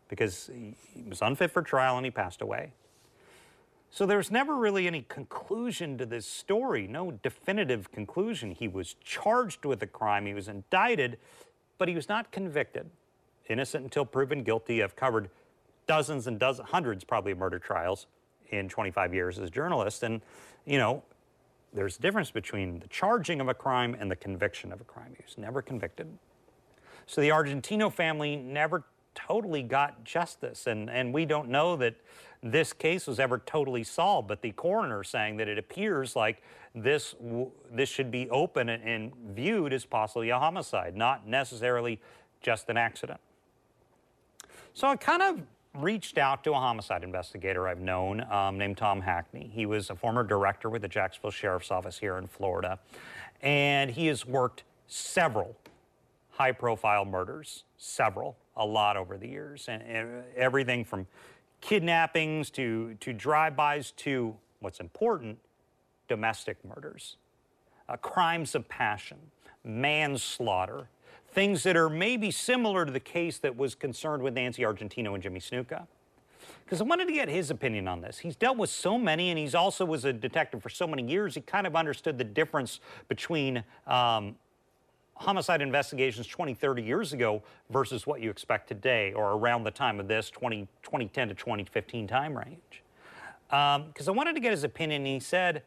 [0.08, 2.72] because he was unfit for trial and he passed away.
[3.96, 8.52] So there's never really any conclusion to this story, no definitive conclusion.
[8.52, 11.18] He was charged with a crime, he was indicted,
[11.78, 12.90] but he was not convicted.
[13.48, 14.84] Innocent until proven guilty.
[14.84, 15.30] I've covered
[15.88, 18.08] dozens and dozens, hundreds probably of murder trials
[18.50, 20.04] in 25 years as a journalist.
[20.04, 20.20] And,
[20.66, 21.02] you know,
[21.72, 25.14] there's a difference between the charging of a crime and the conviction of a crime.
[25.16, 26.10] He was never convicted.
[27.06, 28.84] So the Argentino family never
[29.16, 30.68] totally got justice.
[30.68, 31.96] And, and we don't know that
[32.46, 36.44] this case was ever totally solved, but the coroner saying that it appears like
[36.76, 37.16] this,
[37.72, 42.00] this should be open and, and viewed as possibly a homicide, not necessarily
[42.42, 43.20] just an accident.
[44.76, 45.42] So I kind of
[45.74, 49.50] reached out to a homicide investigator I've known um, named Tom Hackney.
[49.52, 52.78] He was a former director with the Jacksonville Sheriff's Office here in Florida,
[53.42, 55.56] and he has worked several
[56.30, 61.08] high profile murders, several, a lot over the years, and, and everything from
[61.66, 65.40] kidnappings to, to drive-bys to, what's important,
[66.08, 67.18] domestic murders,
[67.90, 69.18] uh, crimes of passion,
[69.64, 70.88] manslaughter,
[71.32, 75.24] things that are maybe similar to the case that was concerned with Nancy Argentino and
[75.24, 75.88] Jimmy Snuka.
[76.64, 78.20] Because I wanted to get his opinion on this.
[78.20, 81.34] He's dealt with so many, and he's also was a detective for so many years.
[81.34, 84.36] He kind of understood the difference between um,
[85.16, 90.00] homicide investigations 20, 30 years ago versus what you expect today or around the time
[90.00, 92.84] of this 20, 2010 to 2015 time range.
[93.48, 95.06] Because um, I wanted to get his opinion.
[95.06, 95.64] He said,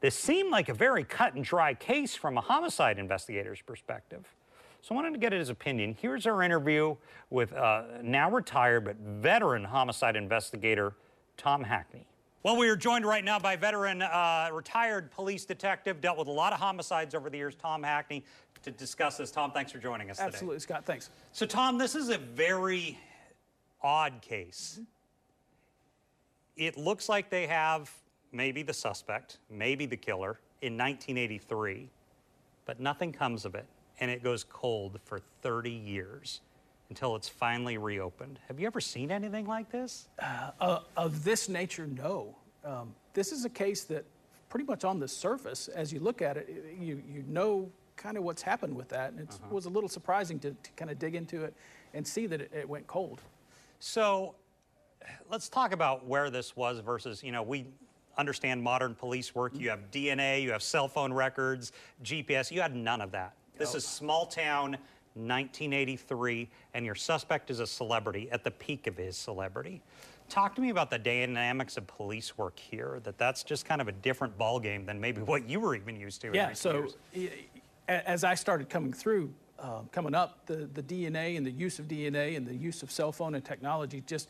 [0.00, 4.24] this seemed like a very cut and dry case from a homicide investigator's perspective.
[4.80, 5.96] So I wanted to get his opinion.
[6.00, 6.96] Here's our interview
[7.30, 10.94] with uh, now retired but veteran homicide investigator
[11.36, 12.04] Tom Hackney.
[12.42, 16.32] Well, we are joined right now by veteran, uh, retired police detective, dealt with a
[16.32, 18.24] lot of homicides over the years, Tom Hackney
[18.62, 19.30] to discuss this.
[19.30, 20.28] Tom, thanks for joining us today.
[20.28, 20.74] Absolutely, today.
[20.74, 20.84] Scott.
[20.84, 21.10] Thanks.
[21.32, 22.98] So, Tom, this is a very
[23.82, 24.80] odd case.
[26.56, 27.90] It looks like they have
[28.30, 31.88] maybe the suspect, maybe the killer in 1983,
[32.64, 33.66] but nothing comes of it,
[34.00, 36.40] and it goes cold for 30 years
[36.88, 38.38] until it's finally reopened.
[38.48, 40.08] Have you ever seen anything like this?
[40.20, 42.36] Uh, uh, of this nature, no.
[42.64, 44.04] Um, this is a case that,
[44.48, 47.70] pretty much on the surface, as you look at it, you, you know
[48.02, 49.12] kind of what's happened with that.
[49.12, 49.54] And it uh-huh.
[49.54, 51.54] was a little surprising to, to, kind of dig into it
[51.94, 53.20] and see that it, it went cold.
[53.78, 54.34] So,
[55.30, 57.66] let's talk about where this was versus, you know, we
[58.16, 59.52] understand modern police work.
[59.56, 61.72] You have DNA, you have cell phone records,
[62.04, 62.50] GPS.
[62.50, 63.34] You had none of that.
[63.58, 64.76] This is small town
[65.14, 69.82] 1983, and your suspect is a celebrity at the peak of his celebrity.
[70.28, 73.00] Talk to me about the dynamics of police work here.
[73.04, 76.22] That that's just kind of a different ballgame than maybe what you were even used
[76.22, 76.30] to.
[76.32, 77.34] Yeah, so years.
[77.88, 81.88] As I started coming through, um, coming up, the, the DNA and the use of
[81.88, 84.28] DNA and the use of cell phone and technology, just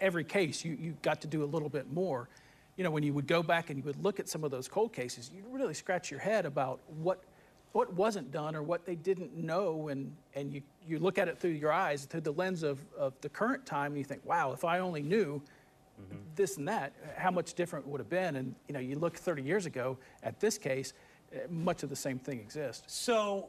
[0.00, 2.28] every case, you, you got to do a little bit more.
[2.76, 4.68] You know, when you would go back and you would look at some of those
[4.68, 7.22] cold cases, you'd really scratch your head about what,
[7.72, 9.88] what wasn't done or what they didn't know.
[9.88, 13.14] And, and you, you look at it through your eyes, through the lens of, of
[13.20, 15.42] the current time, and you think, wow, if I only knew
[16.34, 18.36] this and that, how much different it would have been.
[18.36, 20.92] And, you know, you look 30 years ago at this case,
[21.48, 22.82] much of the same thing exists.
[22.86, 23.48] So,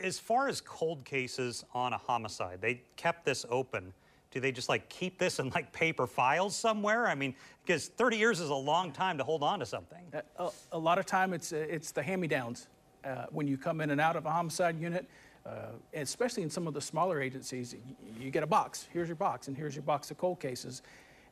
[0.00, 3.92] as far as cold cases on a homicide, they kept this open.
[4.30, 7.06] Do they just like keep this in like paper files somewhere?
[7.06, 10.04] I mean, because 30 years is a long time to hold on to something.
[10.38, 12.66] A, a lot of time it's, uh, it's the hand-me-downs.
[13.04, 15.06] Uh, when you come in and out of a homicide unit,
[15.46, 18.88] uh, especially in some of the smaller agencies, y- you get a box.
[18.92, 20.82] Here's your box, and here's your box of cold cases.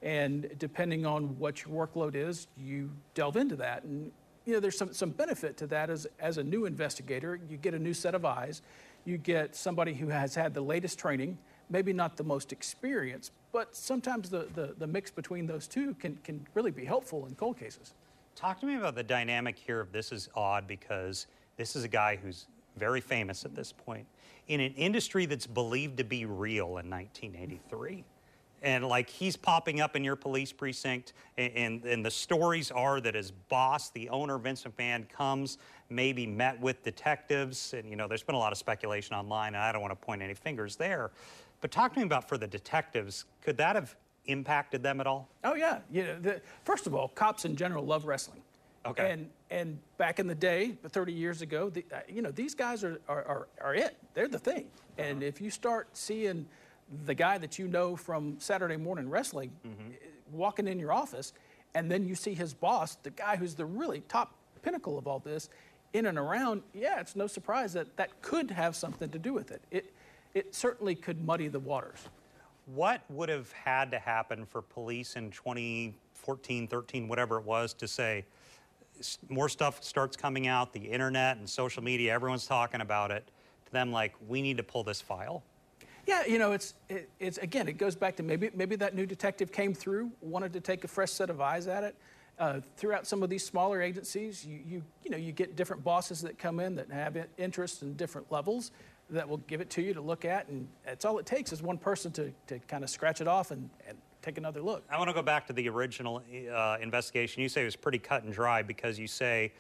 [0.03, 3.85] And depending on what your workload is, you delve into that.
[3.85, 4.13] And
[4.45, 7.39] you know, there's some, some benefit to that as, as a new investigator.
[7.49, 8.63] You get a new set of eyes.
[9.05, 11.39] You get somebody who has had the latest training,
[11.71, 16.17] maybe not the most experience, but sometimes the, the, the mix between those two can,
[16.25, 17.95] can really be helpful in cold cases.
[18.35, 21.27] Talk to me about the dynamic here of this is odd because
[21.57, 24.07] this is a guy who's very famous at this point
[24.49, 28.05] in an industry that's believed to be real in 1983.
[28.63, 33.01] And like he's popping up in your police precinct, and, and, and the stories are
[33.01, 35.59] that his boss, the owner, vincent McMahon, comes,
[35.91, 37.75] maybe met with detectives.
[37.75, 40.07] And, you know, there's been a lot of speculation online, and I don't want to
[40.07, 41.11] point any fingers there.
[41.61, 43.97] But talk to me about for the detectives, could that have
[44.27, 45.29] impacted them at all?
[45.45, 48.43] Oh yeah, you know, the, first of all, cops in general love wrestling.
[48.85, 49.13] Okay.
[49.13, 52.83] And and back in the day, 30 years ago, the, uh, you know, these guys
[52.83, 53.97] are, are, are, are it.
[54.15, 54.67] They're the thing.
[54.97, 56.47] And if you start seeing
[57.05, 59.69] the guy that you know from Saturday morning wrestling uh,
[60.31, 61.33] walking in your office,
[61.75, 65.19] and then you see his boss, the guy who's the really top pinnacle of all
[65.19, 65.49] this,
[65.93, 69.51] in and around, yeah, it's no surprise that that could have something to do with
[69.51, 69.63] it.
[69.71, 69.93] It,
[70.35, 72.09] it certainly could muddy the waters.
[72.67, 77.89] What would have had to happen for police in 2014, 13, whatever it was, to
[77.89, 78.25] say
[79.29, 83.27] more stuff starts coming out, the internet and social media, everyone's talking about it,
[83.67, 85.43] to them like, we need to pull this file?
[86.07, 89.07] Yeah, you know, it's it, it's again, it goes back to maybe maybe that new
[89.07, 91.97] detective came through, wanted to take a fresh set of eyes at it.
[92.39, 96.21] Uh, throughout some of these smaller agencies, you, you you know you get different bosses
[96.23, 98.73] that come in that have interests in different levels
[99.11, 101.63] that will give it to you to look at, and that's all it takes is
[101.63, 104.85] one person to, to kind of scratch it off and, and take another look.
[104.91, 107.43] I want to go back to the original uh, investigation.
[107.43, 109.53] You say it was pretty cut and dry because you say,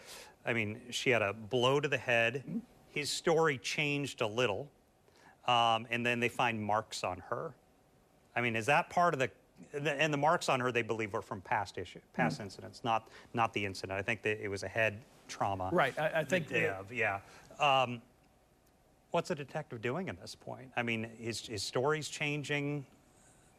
[0.46, 2.42] I mean, she had a blow to the head.
[2.88, 4.70] His story changed a little,
[5.46, 7.52] um, and then they find marks on her.
[8.34, 9.30] I mean, is that part of the?
[9.74, 13.52] And the marks on her, they believe, were from past issue, past incidents, not not
[13.52, 13.98] the incident.
[13.98, 15.70] I think that it was a head trauma.
[15.72, 17.20] Right, I, I think Yeah, yeah.
[17.60, 18.02] Um,
[19.12, 20.68] what's a detective doing at this point?
[20.76, 22.84] I mean, his, his story's changing,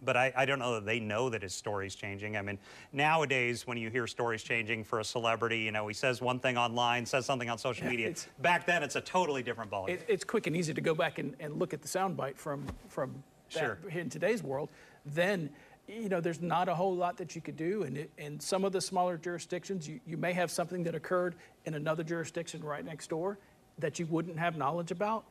[0.04, 2.38] but I, I don't know that they know that his story's changing.
[2.38, 2.58] I mean,
[2.92, 6.58] nowadays, when you hear stories changing for a celebrity, you know, he says one thing
[6.58, 8.13] online, says something on social Yeah, media.
[8.39, 9.89] Back then, it's a totally different ballgame.
[9.89, 12.66] it, it's quick and easy to go back and, and look at the soundbite from
[12.89, 13.78] from that Sure.
[13.92, 14.70] in today's world.
[15.06, 15.50] Then
[15.88, 18.72] you know there's not a whole lot that you could do, and in some of
[18.72, 21.36] the smaller jurisdictions, you, you may have something that occurred
[21.66, 23.38] in another jurisdiction right next door
[23.84, 25.26] that you wouldn't have knowledge about.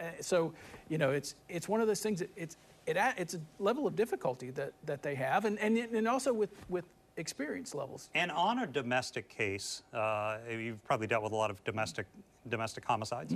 [0.00, 0.52] Uh, so
[0.88, 2.20] you know it's it's one of those things.
[2.20, 5.76] That it's it a- it's a level of difficulty that that they have, and and,
[5.76, 6.84] and also with with
[7.16, 8.08] experience levels.
[8.14, 12.06] And on a domestic case, uh, you've probably dealt with a lot of domestic
[12.48, 13.34] domestic homicides.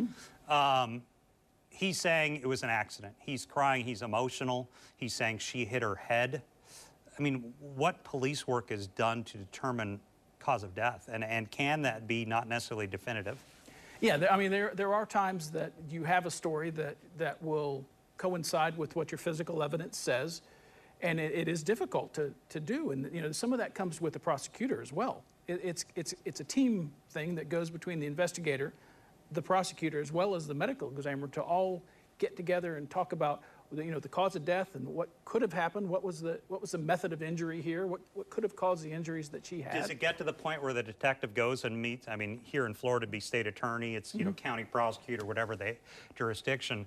[0.49, 1.03] Um,
[1.69, 3.15] he's saying it was an accident.
[3.19, 3.85] He's crying.
[3.85, 4.69] He's emotional.
[4.97, 6.43] He's saying she hit her head.
[7.19, 9.99] I mean, what police work is done to determine
[10.39, 13.37] cause of death, and and can that be not necessarily definitive?
[14.01, 17.43] Yeah, there, I mean, there, there are times that you have a story that, that
[17.43, 17.85] will
[18.17, 20.43] coincide with what your physical evidence says,
[21.03, 22.93] and it, it is difficult to, to do.
[22.93, 25.23] And you know, some of that comes with the prosecutor as well.
[25.49, 28.73] It, it's, it's, it's a team thing that goes between the investigator,
[29.33, 31.83] the prosecutor, as well as the medical examiner to all
[32.19, 33.43] get together and talk about
[33.73, 36.61] you know, the cause of death and what could have happened, what was the, what
[36.61, 39.61] was the method of injury here, what, what could have caused the injuries that she
[39.61, 39.75] had.
[39.75, 42.09] Does it get to the point where the detective goes and meets?
[42.09, 44.49] I mean, here in Florida, be state attorney, it's you know mm-hmm.
[44.49, 45.77] county prosecutor, whatever the
[46.17, 46.87] jurisdiction.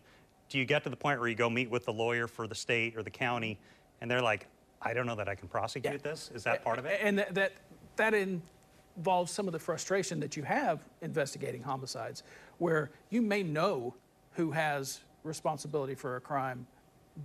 [0.49, 2.55] Do you get to the point where you go meet with the lawyer for the
[2.55, 3.57] state or the county,
[4.01, 4.47] and they're like,
[4.81, 5.97] I don't know that I can prosecute Yeah.
[5.99, 6.29] this.
[6.33, 6.99] Is that part of it?
[7.01, 7.53] And that, that,
[7.95, 12.23] that involves some of the frustration that you have investigating homicides,
[12.57, 13.95] where you may know
[14.33, 16.65] who has responsibility for a crime,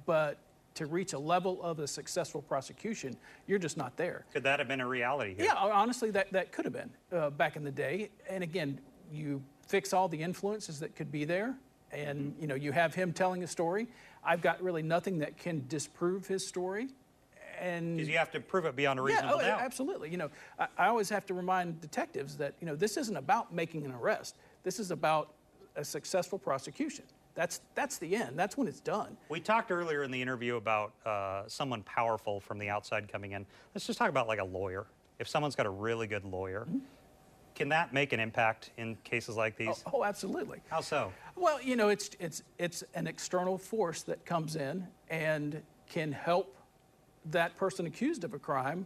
[0.06, 0.38] but
[0.74, 4.24] to reach a level of a successful prosecution, you're just not there.
[4.32, 5.46] Could that have been a reality here?
[5.46, 8.10] Yeah, honestly, that, that could have been uh, back in the day.
[8.28, 8.80] And again,
[9.10, 11.54] you fix all the influences that could be there,
[11.92, 13.88] and you know you have him telling a story.
[14.24, 16.88] I've got really nothing that can disprove his story,
[17.60, 19.60] and Because you have to prove it beyond a reasonable yeah, oh, doubt.
[19.60, 20.10] absolutely.
[20.10, 23.52] You know, I, I always have to remind detectives that you know this isn't about
[23.52, 24.36] making an arrest.
[24.62, 25.32] This is about
[25.76, 27.04] a successful prosecution.
[27.38, 28.36] That's that's the end.
[28.36, 29.16] That's when it's done.
[29.28, 33.46] We talked earlier in the interview about uh, someone powerful from the outside coming in.
[33.76, 34.86] Let's just talk about like a lawyer.
[35.20, 36.78] If someone's got a really good lawyer, Mm-hmm.
[37.54, 39.84] can that make an impact in cases like these?
[39.92, 40.58] Oh, absolutely.
[40.68, 41.12] How so?
[41.36, 46.56] Well, you know, it's it's it's an external force that comes in and can help
[47.26, 48.84] that person accused of a crime.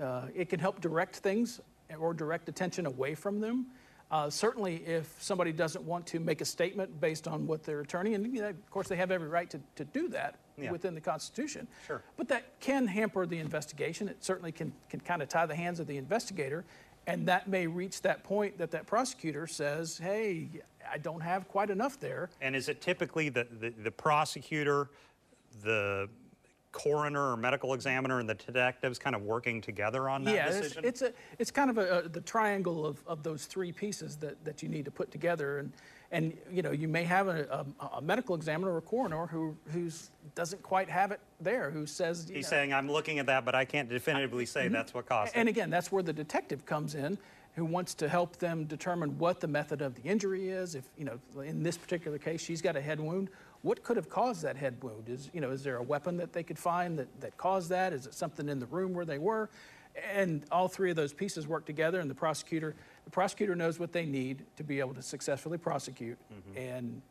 [0.00, 1.60] Uh, it can help direct things
[1.98, 3.66] or direct attention away from them.
[4.10, 8.14] Uh, certainly, if somebody doesn't want to make a statement based on what their attorney,
[8.14, 10.70] and you know, of course they have every right to, to do that Yeah.
[10.72, 11.68] within the Constitution.
[11.86, 12.02] Sure.
[12.16, 14.08] But that can hamper the investigation.
[14.08, 16.64] It certainly can, can kind of tie the hands of the investigator.
[17.06, 20.48] And that may reach that point that that prosecutor says, hey,
[20.90, 22.28] I don't have quite enough there.
[22.40, 24.90] And is it typically the, the, the prosecutor,
[25.62, 26.08] the
[26.72, 30.58] coroner or medical examiner, and the detectives kind of working together on that yeah, it's,
[30.58, 30.84] decision?
[30.84, 34.42] it's a it's kind of a, a, the triangle of, of those three pieces that,
[34.44, 35.72] that you need to put together, and
[36.10, 39.56] and you know you may have a, a, a medical examiner or a coroner who
[39.72, 43.44] who's doesn't quite have it there, who says He's know, saying, I'm looking at that,
[43.44, 44.74] but I can't definitively say mm-hmm.
[44.74, 45.38] that's what caused it.
[45.38, 47.18] And again, that's where the detective comes in,
[47.54, 50.74] who wants to help them determine what the method of the injury is.
[50.74, 53.30] If you know, in this particular case, she's got a head wound.
[53.62, 55.08] What could have caused that head wound?
[55.08, 57.92] Is you know, is there a weapon that they could find that, that caused that?
[57.92, 59.50] Is it something in the room where they were?
[60.12, 63.92] And all three of those pieces work together, and the prosecutor, the prosecutor knows what
[63.92, 66.58] they need to be able to successfully prosecute, mm-hmm.
[66.58, 67.02] and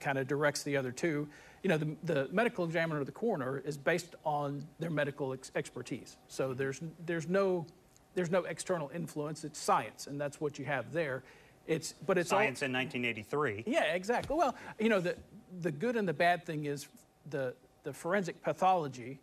[0.00, 1.28] kind of directs the other two.
[1.62, 5.52] You know, the, the medical examiner or the coroner is based on their medical ex-
[5.54, 6.16] expertise.
[6.28, 7.66] So there's, there's, no,
[8.14, 9.44] there's no external influence.
[9.44, 11.22] It's science, and that's what you have there.
[11.66, 13.64] It's, but it's all, Science in 1983.
[13.66, 14.34] yeah, exactly.
[14.34, 15.16] Well, you know, the,
[15.60, 16.88] the good and the bad thing is
[17.30, 19.18] the, the forensic pathology,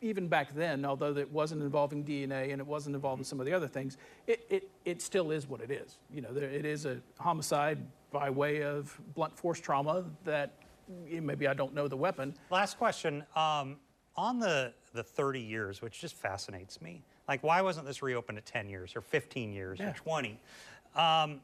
[0.00, 3.52] even back then, although it wasn't involving DNA and it wasn't involving some of the
[3.52, 3.96] other things,
[4.26, 5.96] it, it, it still is what it is.
[6.12, 7.78] You know, there, it is a homicide
[8.10, 10.52] by way of blunt force trauma that
[11.08, 12.34] maybe I don't know the weapon.
[12.50, 13.24] Last question.
[13.34, 13.76] Um,
[14.14, 18.44] on the, the 30 years, which just fascinates me, like why wasn't this reopened at
[18.44, 19.90] 10 years or 15 years Yeah.
[19.90, 20.38] or 20?
[20.94, 21.40] Um,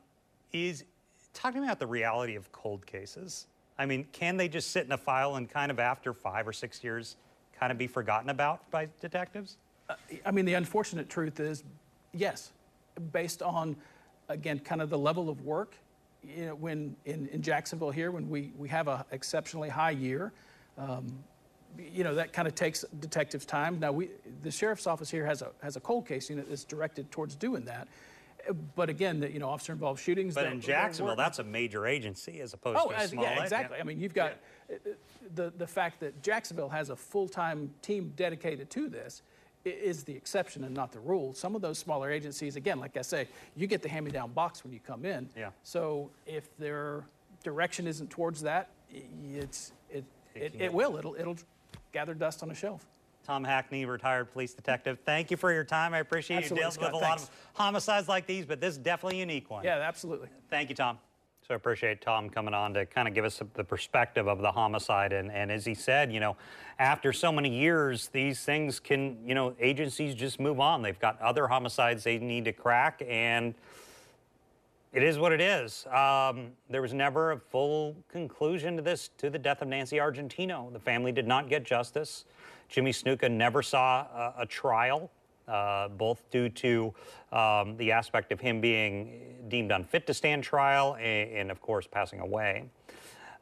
[0.52, 0.84] is
[1.32, 3.46] talk to me about the reality of cold cases.
[3.79, 6.53] I mean, can they just sit in a file and kind of after five or
[6.53, 7.16] six years
[7.59, 9.57] kind of be forgotten about by detectives?
[10.26, 11.64] I mean, the unfortunate truth is,
[12.12, 12.53] yes,
[13.12, 13.76] based on,
[14.29, 15.74] again, kind of the level of work.
[16.24, 20.33] You know, when in, in Jacksonville here, when we, we have an exceptionally high year,
[20.76, 21.07] um,
[21.93, 23.79] you know, that kind of takes detectives time.
[23.79, 24.11] Now, we,
[24.43, 27.64] the sheriff's office here has a, has a cold case unit that's directed towards doing
[27.66, 27.87] that.
[28.74, 30.34] But again, the, you know, officer involved shootings.
[30.34, 33.42] But in Jacksonville, that's a major agency as opposed Oh, to a as, small yeah,
[33.42, 33.78] exactly.
[33.78, 34.32] I mean, you've got
[34.72, 34.76] uh,
[35.34, 39.22] the, the fact that Jacksonville has a full-time team dedicated to this
[39.64, 41.34] is the exception and not the rule.
[41.34, 44.72] Some of those smaller agencies, again, like I say, you get the hand-me-down box when
[44.72, 45.28] you come in.
[45.36, 45.51] Yeah.
[45.62, 47.05] So if their
[47.44, 48.70] direction isn't towards that,
[49.34, 50.96] it's, it, it, can it will.
[50.96, 51.36] It'll, it'll
[51.92, 52.86] gather dust on a shelf.
[53.29, 54.99] Tom Hackney, retired police detective.
[55.05, 55.93] Thank you for your time.
[55.93, 57.03] I appreciate Absolutely, you dealing with Scott.
[57.03, 59.62] a lot of homicides like these, but this is definitely a unique one.
[59.64, 60.29] Yeah, absolutely.
[60.49, 60.99] Thank you, Tom.
[61.47, 64.51] So I appreciate Tom coming on to kind of give us the perspective of the
[64.51, 65.12] homicide.
[65.12, 66.39] And, and as he said, you know,
[66.79, 70.81] after so many years, these things can, you know, agencies just move on.
[70.81, 73.55] They've got other homicides they need to crack, and
[74.95, 75.87] it is what it is.
[75.89, 80.72] Um, there was never a full conclusion to this, to the death of Nancy Argentino.
[80.72, 82.24] The family did not get justice.
[82.68, 85.10] Jimmy Snuka never saw a, a trial,
[85.46, 86.94] uh, both due to
[87.32, 91.86] um, the aspect of him being deemed unfit to stand trial and, and of course,
[91.86, 92.64] passing away.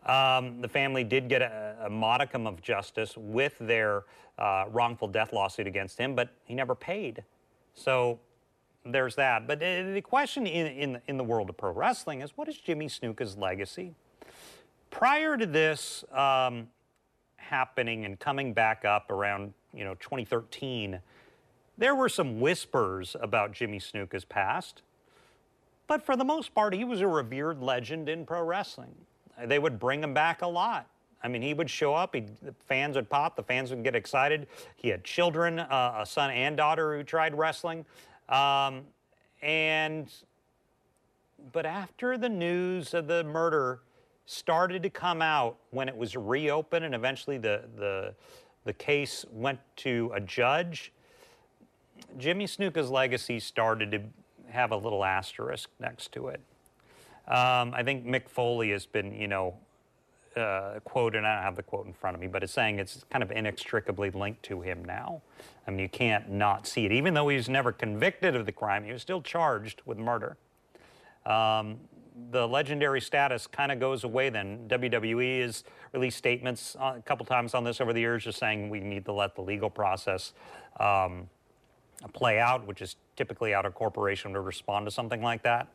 [0.06, 4.04] Um, the family did get a, a modicum of justice with their
[4.38, 7.24] uh, wrongful death lawsuit against him, but he never paid.
[7.74, 8.20] So
[8.84, 9.48] there's that.
[9.48, 12.56] But uh, the question in, in, in the world of pro wrestling is what is
[12.56, 13.94] Jimmy Snuka's legacy?
[14.90, 16.68] Prior to this um,
[17.48, 21.00] happening and coming back up around you know 2013,
[21.78, 24.82] there were some whispers about Jimmy Snuka's past.
[25.86, 28.94] But for the most part, he was a revered legend in pro wrestling.
[29.44, 30.88] They would bring him back a lot.
[31.22, 33.94] I mean, he would show up, he, the fans would pop, the fans would get
[33.94, 34.46] excited.
[34.76, 37.84] He had children, uh, a son and daughter who tried wrestling.
[38.28, 38.82] Um,
[39.42, 40.12] and,
[41.52, 43.80] but after the news of the murder
[44.26, 48.14] started to come out when it was reopened and eventually the, the,
[48.64, 50.92] the case went to a judge,
[52.18, 54.00] Jimmy Snuka's legacy started to
[54.50, 56.40] have a little asterisk next to it.
[57.28, 59.54] Um, I think Mick Foley has been, you know,
[60.36, 62.78] uh, quote, and I don't have the quote in front of me, but it's saying
[62.78, 65.22] it's kind of inextricably linked to him now.
[65.66, 66.92] I mean, you can't not see it.
[66.92, 70.36] Even though he was never convicted of the crime, he was still charged with murder.
[71.24, 71.78] Um,
[72.30, 74.66] the legendary status kind of goes away then.
[74.68, 78.80] WWE has released statements a couple times on this over the years, just saying we
[78.80, 80.32] need to let the legal process
[80.80, 81.28] um,
[82.12, 85.68] play out, which is typically out of corporation to respond to something like that.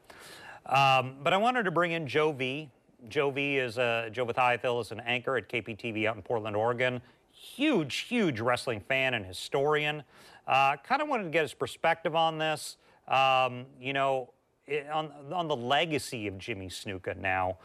[0.65, 2.69] Um, but I wanted to bring in Joe V.
[3.09, 7.01] Joe V is uh, Joe Vithayathil is an anchor at KPTV out in Portland, Oregon.
[7.31, 10.03] Huge, huge wrestling fan and historian.
[10.47, 12.77] Uh, kind of wanted to get his perspective on this.
[13.07, 14.29] Um, you know,
[14.72, 17.57] Eh, on, on the legacy of Jimmy Snuka now,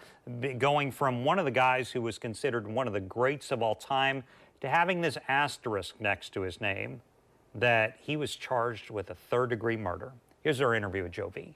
[0.58, 3.76] going from one of the guys who was considered one of the greats of all
[3.76, 4.24] time
[4.60, 7.00] to having this asterisk next to his name
[7.54, 10.12] that he was charged with a third degree murder.
[10.42, 11.54] Here's our interview with Joe V.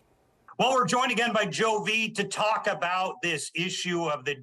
[0.59, 4.37] Well, we're joined again by Joe V to talk about this issue of the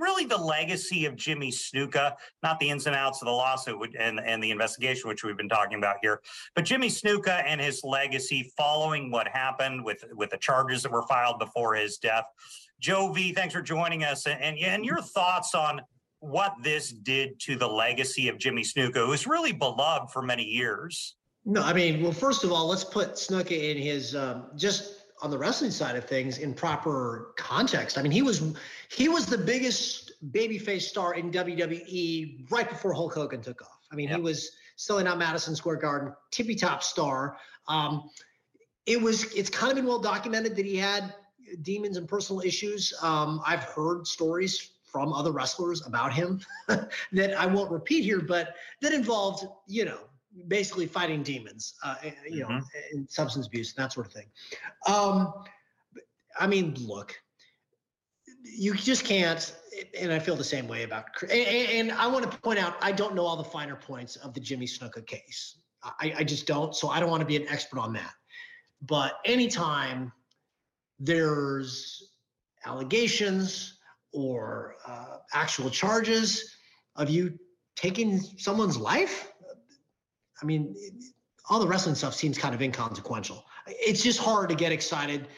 [0.00, 4.20] really the legacy of Jimmy Snuka, not the ins and outs of the lawsuit and,
[4.20, 6.20] and the investigation, which we've been talking about here,
[6.54, 11.06] but Jimmy Snuka and his legacy following what happened with, with the charges that were
[11.06, 12.24] filed before his death.
[12.80, 14.26] Joe V, thanks for joining us.
[14.26, 15.80] And, and your thoughts on
[16.20, 20.44] what this did to the legacy of Jimmy Snuka, who was really beloved for many
[20.44, 21.16] years.
[21.44, 25.30] No, I mean, well, first of all, let's put Snuka in his um, just on
[25.30, 27.98] the wrestling side of things in proper context.
[27.98, 28.54] I mean, he was
[28.90, 33.86] he was the biggest babyface star in WWE right before Hulk Hogan took off.
[33.90, 34.18] I mean, yep.
[34.18, 37.38] he was selling out Madison Square Garden, tippy top star.
[37.68, 38.10] Um,
[38.84, 41.14] it was it's kind of been well documented that he had
[41.62, 42.92] demons and personal issues.
[43.02, 48.54] Um, I've heard stories from other wrestlers about him that I won't repeat here, but
[48.80, 49.98] that involved, you know,
[50.48, 52.58] basically fighting demons, uh, eh, you mm-hmm.
[52.58, 54.26] know, and substance abuse and that sort of thing.
[54.86, 55.32] Um,
[56.38, 57.14] I mean, look,
[58.44, 59.54] you just can't,
[59.98, 61.04] and I feel the same way about.
[61.22, 64.34] And, and I want to point out, I don't know all the finer points of
[64.34, 65.58] the Jimmy Snuka case.
[65.82, 68.12] I, I just don't, so I don't want to be an expert on that.
[68.82, 70.12] But anytime
[70.98, 72.12] there's
[72.64, 73.78] allegations
[74.12, 76.56] or uh, actual charges
[76.96, 77.38] of you
[77.76, 79.32] taking someone's life,
[80.40, 80.74] I mean,
[81.48, 83.44] all the wrestling stuff seems kind of inconsequential.
[83.66, 85.28] It's just hard to get excited.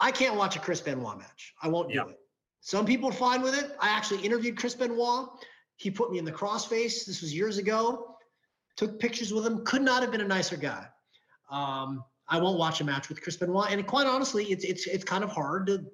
[0.00, 1.54] I can't watch a Chris Benoit match.
[1.62, 2.18] I won't do it.
[2.60, 3.76] Some people are fine with it.
[3.80, 5.28] I actually interviewed Chris Benoit.
[5.76, 7.04] He put me in the crossface.
[7.06, 8.16] This was years ago.
[8.76, 9.64] Took pictures with him.
[9.64, 10.86] Could not have been a nicer guy.
[11.50, 13.70] Um, I won't watch a match with Chris Benoit.
[13.70, 15.84] And quite honestly, it's it's it's kind of hard to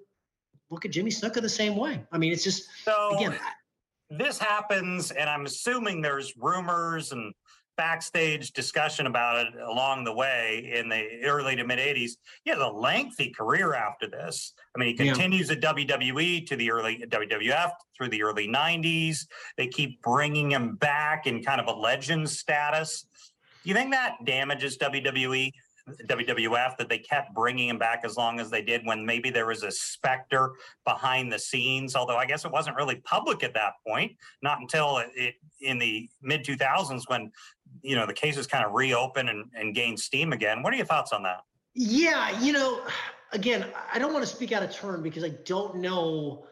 [0.70, 2.02] look at Jimmy Snuka the same way.
[2.12, 3.38] I mean, it's just so again.
[4.10, 7.32] This happens, and I'm assuming there's rumors and
[7.76, 12.12] backstage discussion about it along the way in the early to mid 80s.
[12.44, 14.54] He has a lengthy career after this.
[14.74, 15.56] I mean, he continues yeah.
[15.56, 19.26] at WWE to the early WWF through the early 90s.
[19.56, 23.06] They keep bringing him back in kind of a legend status.
[23.62, 25.50] Do you think that damages WWE?
[26.08, 29.46] WWF that they kept bringing him back as long as they did when maybe there
[29.46, 30.52] was a specter
[30.84, 31.94] behind the scenes.
[31.94, 34.12] Although I guess it wasn't really public at that point,
[34.42, 37.30] not until it, it in the mid 2000s when
[37.84, 40.62] you know the cases kind of reopened and, and gained steam again.
[40.62, 41.44] What are your thoughts on that?
[41.74, 42.80] Yeah, you know,
[43.32, 46.46] again, I don't want to speak out of turn because I don't know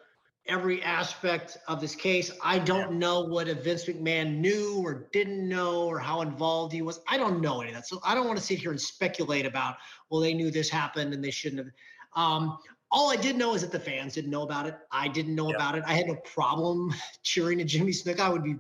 [0.46, 2.30] every aspect of this case.
[2.42, 2.98] I don't yeah.
[2.98, 7.00] know what a Vince McMahon knew or didn't know or how involved he was.
[7.08, 7.86] I don't know any of that.
[7.86, 9.76] So I don't want to sit here and speculate about,
[10.10, 11.72] well, they knew this happened and they shouldn't have.
[12.14, 12.58] Um,
[12.90, 14.76] all I did know is that the fans didn't know about it.
[14.90, 15.56] I didn't know yeah.
[15.56, 15.84] about it.
[15.86, 18.20] I had no problem cheering to Jimmy Snuka.
[18.20, 18.56] I would be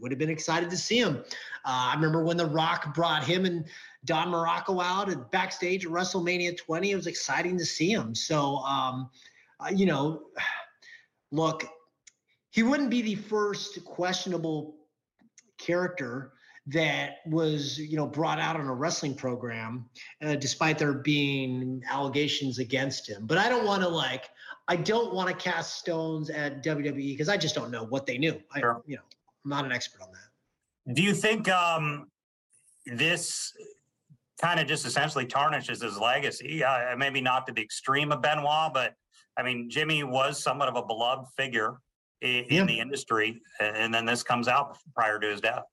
[0.00, 1.24] would have been excited to see him.
[1.64, 3.64] Uh, I remember when The Rock brought him and
[4.04, 6.90] Don Muraco out at backstage at WrestleMania 20.
[6.90, 8.14] It was exciting to see him.
[8.14, 9.10] So, um,
[9.60, 10.22] uh, you know,
[11.30, 11.64] look,
[12.50, 14.76] he wouldn't be the first questionable
[15.58, 16.32] character
[16.66, 19.84] that was you know brought out on a wrestling program
[20.22, 24.30] uh, despite there being allegations against him but i don't want to like
[24.68, 28.16] i don't want to cast stones at wwe because i just don't know what they
[28.16, 28.80] knew i sure.
[28.86, 29.02] you know
[29.44, 32.06] i'm not an expert on that do you think um
[32.86, 33.52] this
[34.40, 38.72] kind of just essentially tarnishes his legacy uh, maybe not to the extreme of benoit
[38.72, 38.94] but
[39.36, 41.76] I mean, Jimmy was somewhat of a beloved figure
[42.20, 42.60] in, yeah.
[42.60, 45.64] in the industry, and then this comes out prior to his death.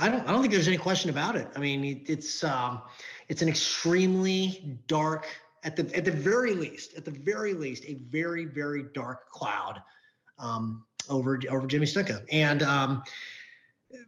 [0.00, 0.20] I don't.
[0.28, 1.48] I don't think there's any question about it.
[1.56, 2.82] I mean, it's um,
[3.28, 5.26] it's an extremely dark,
[5.64, 9.80] at the at the very least, at the very least, a very very dark cloud
[10.38, 13.02] um, over over Jimmy Snuka, and um,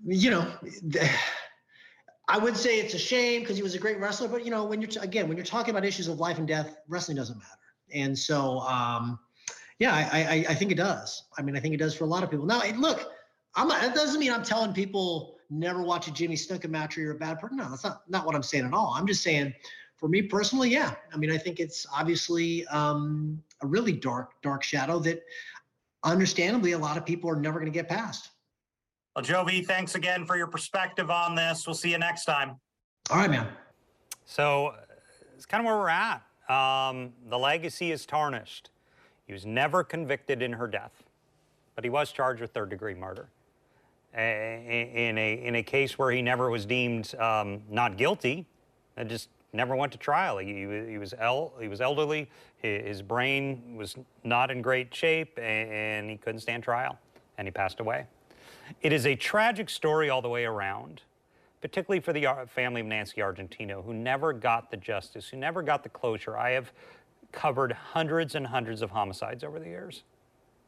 [0.07, 0.47] you know.
[2.29, 4.65] I would say it's a shame because he was a great wrestler, but you know,
[4.65, 7.37] when you're t- again when you're talking about issues of life and death, wrestling doesn't
[7.37, 7.59] matter.
[7.93, 9.19] And so, um,
[9.81, 11.25] yeah, I, I, I think it does.
[11.37, 12.47] I mean, I think it does for a lot of people.
[12.47, 13.11] Now, look,
[13.57, 17.01] I'm not, that doesn't mean I'm telling people never watch a Jimmy Snuka match or
[17.01, 17.57] you're a bad person.
[17.57, 18.95] No, that's not not what I'm saying at all.
[18.97, 19.53] I'm just saying,
[19.97, 20.95] for me personally, yeah.
[21.13, 25.23] I mean, I think it's obviously um, a really dark dark shadow that,
[26.05, 28.31] understandably, a lot of people are never going to get past.
[29.15, 31.67] Well, Joe V, thanks again for your perspective on this.
[31.67, 32.57] We'll see you next time.
[33.11, 33.49] All right, man.
[34.25, 34.75] So
[35.35, 36.23] it's kind of where we're at.
[36.49, 38.71] Um, the legacy is tarnished.
[39.27, 40.93] He was never convicted in her death,
[41.75, 43.29] but he was charged with third degree murder.
[44.13, 48.45] In a, in a case where he never was deemed um, not guilty,
[48.97, 50.39] and just never went to trial.
[50.39, 56.11] He, he, was, el- he was elderly, his brain was not in great shape, and
[56.11, 56.99] he couldn't stand trial,
[57.39, 58.07] and he passed away.
[58.83, 61.03] It is a tragic story all the way around,
[61.61, 65.83] particularly for the family of Nancy Argentino, who never got the justice, who never got
[65.83, 66.37] the closure.
[66.37, 66.73] I have
[67.33, 70.03] covered hundreds and hundreds of homicides over the years.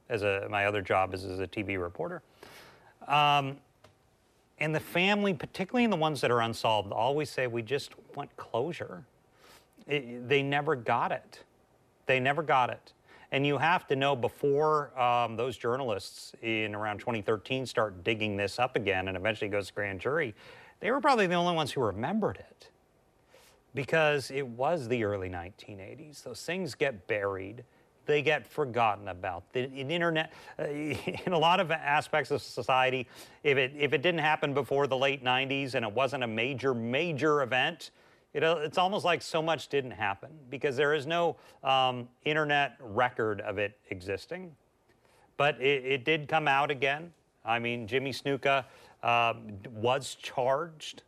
[0.09, 2.23] As a, my other job is as a TV reporter.
[3.09, 3.57] Um,
[4.63, 8.35] and the family, particularly in the ones that are unsolved, always say, we just want
[8.37, 9.05] closure.
[9.89, 11.41] It, they never got it.
[12.07, 12.93] They never got it.
[13.33, 18.61] And you have to know before um, those journalists in around 2013 start digging this
[18.61, 20.33] up again and eventually goes to grand jury,
[20.79, 22.71] they were probably the only ones who remembered it
[23.75, 26.23] because it was the early 1980s.
[26.23, 27.65] Those things get buried.
[28.07, 29.45] They get forgotten about.
[29.53, 33.07] The, the internet, uh, in a lot of aspects of society,
[33.45, 36.75] if it, if it didn't happen before the late 90s and it wasn't a major,
[36.75, 37.91] major event,
[38.35, 43.41] it, it's almost like so much didn't happen because there is no um, internet record
[43.43, 44.55] of it existing.
[45.37, 47.13] But it, it, did come out again.
[47.45, 48.65] I mean, Jimmy Snuka
[49.03, 49.35] uh,
[49.75, 51.03] was charged,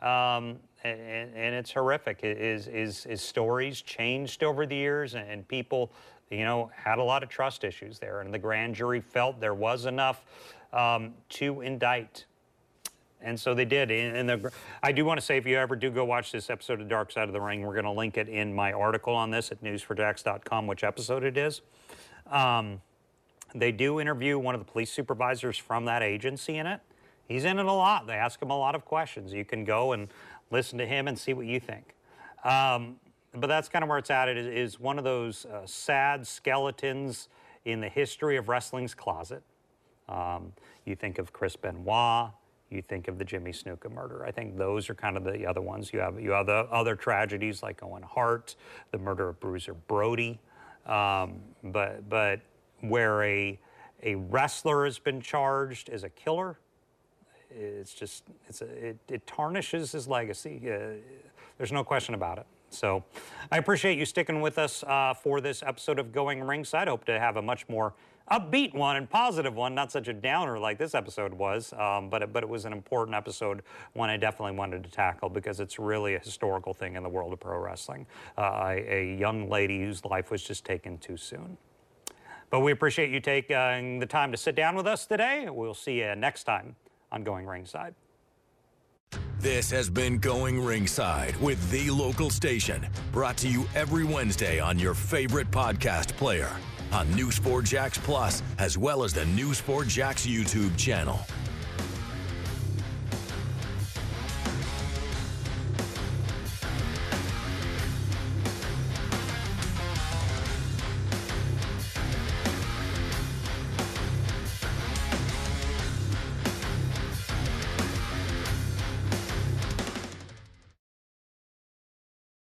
[0.00, 2.20] um, and, and, it's horrific.
[2.20, 5.92] His, his, his stories changed over the years, and people,
[6.32, 8.20] you know, had a lot of trust issues there.
[8.20, 10.24] And the grand jury felt there was enough
[10.72, 12.24] um, to indict
[13.24, 13.90] and so they did.
[13.90, 14.52] And the,
[14.82, 17.12] I do want to say, if you ever do go watch this episode of Dark
[17.12, 19.62] Side of the Ring, we're going to link it in my article on this at
[19.62, 21.60] news4jax.com, which episode it is.
[22.30, 22.80] Um,
[23.54, 26.80] they do interview one of the police supervisors from that agency in it.
[27.28, 28.06] He's in it a lot.
[28.06, 29.32] They ask him a lot of questions.
[29.32, 30.08] You can go and
[30.50, 31.94] listen to him and see what you think.
[32.44, 32.96] Um,
[33.34, 34.28] but that's kind of where it's at.
[34.28, 37.28] It is, one of those uh, sad skeletons
[37.64, 39.42] in the history of wrestling's closet.
[40.08, 40.52] Um,
[40.84, 42.30] you think of Chris Benoit,
[42.70, 44.24] you think of the Jimmy Snuka murder.
[44.24, 45.92] I think those are kind of the other ones.
[45.92, 48.56] You have you have the other tragedies like Owen Hart,
[48.90, 50.40] the murder of Bruiser Brody,
[50.86, 52.40] um, but but
[52.80, 53.58] where a
[54.02, 56.58] a wrestler has been charged as a killer,
[57.50, 60.60] it's just it's a, it, it tarnishes his legacy.
[60.64, 60.94] Uh,
[61.58, 62.46] there's no question about it.
[62.72, 63.04] So
[63.50, 66.88] I appreciate you sticking with us uh, for this episode of Going Ringside.
[66.88, 67.94] Hope to have a much more
[68.30, 72.22] upbeat one and positive one, not such a downer like this episode was, um, but,
[72.22, 73.62] it, but it was an important episode,
[73.92, 77.32] one I definitely wanted to tackle because it's really a historical thing in the world
[77.32, 78.06] of pro wrestling.
[78.38, 81.58] Uh, a, a young lady whose life was just taken too soon.
[82.48, 85.48] But we appreciate you taking the time to sit down with us today.
[85.50, 86.76] We'll see you next time
[87.10, 87.94] on Going Ringside.
[89.42, 94.78] This has been Going Ringside with the local station, brought to you every Wednesday on
[94.78, 96.56] your favorite podcast player
[96.92, 101.18] on News 4 Jax Plus, as well as the News 4 Jax YouTube channel.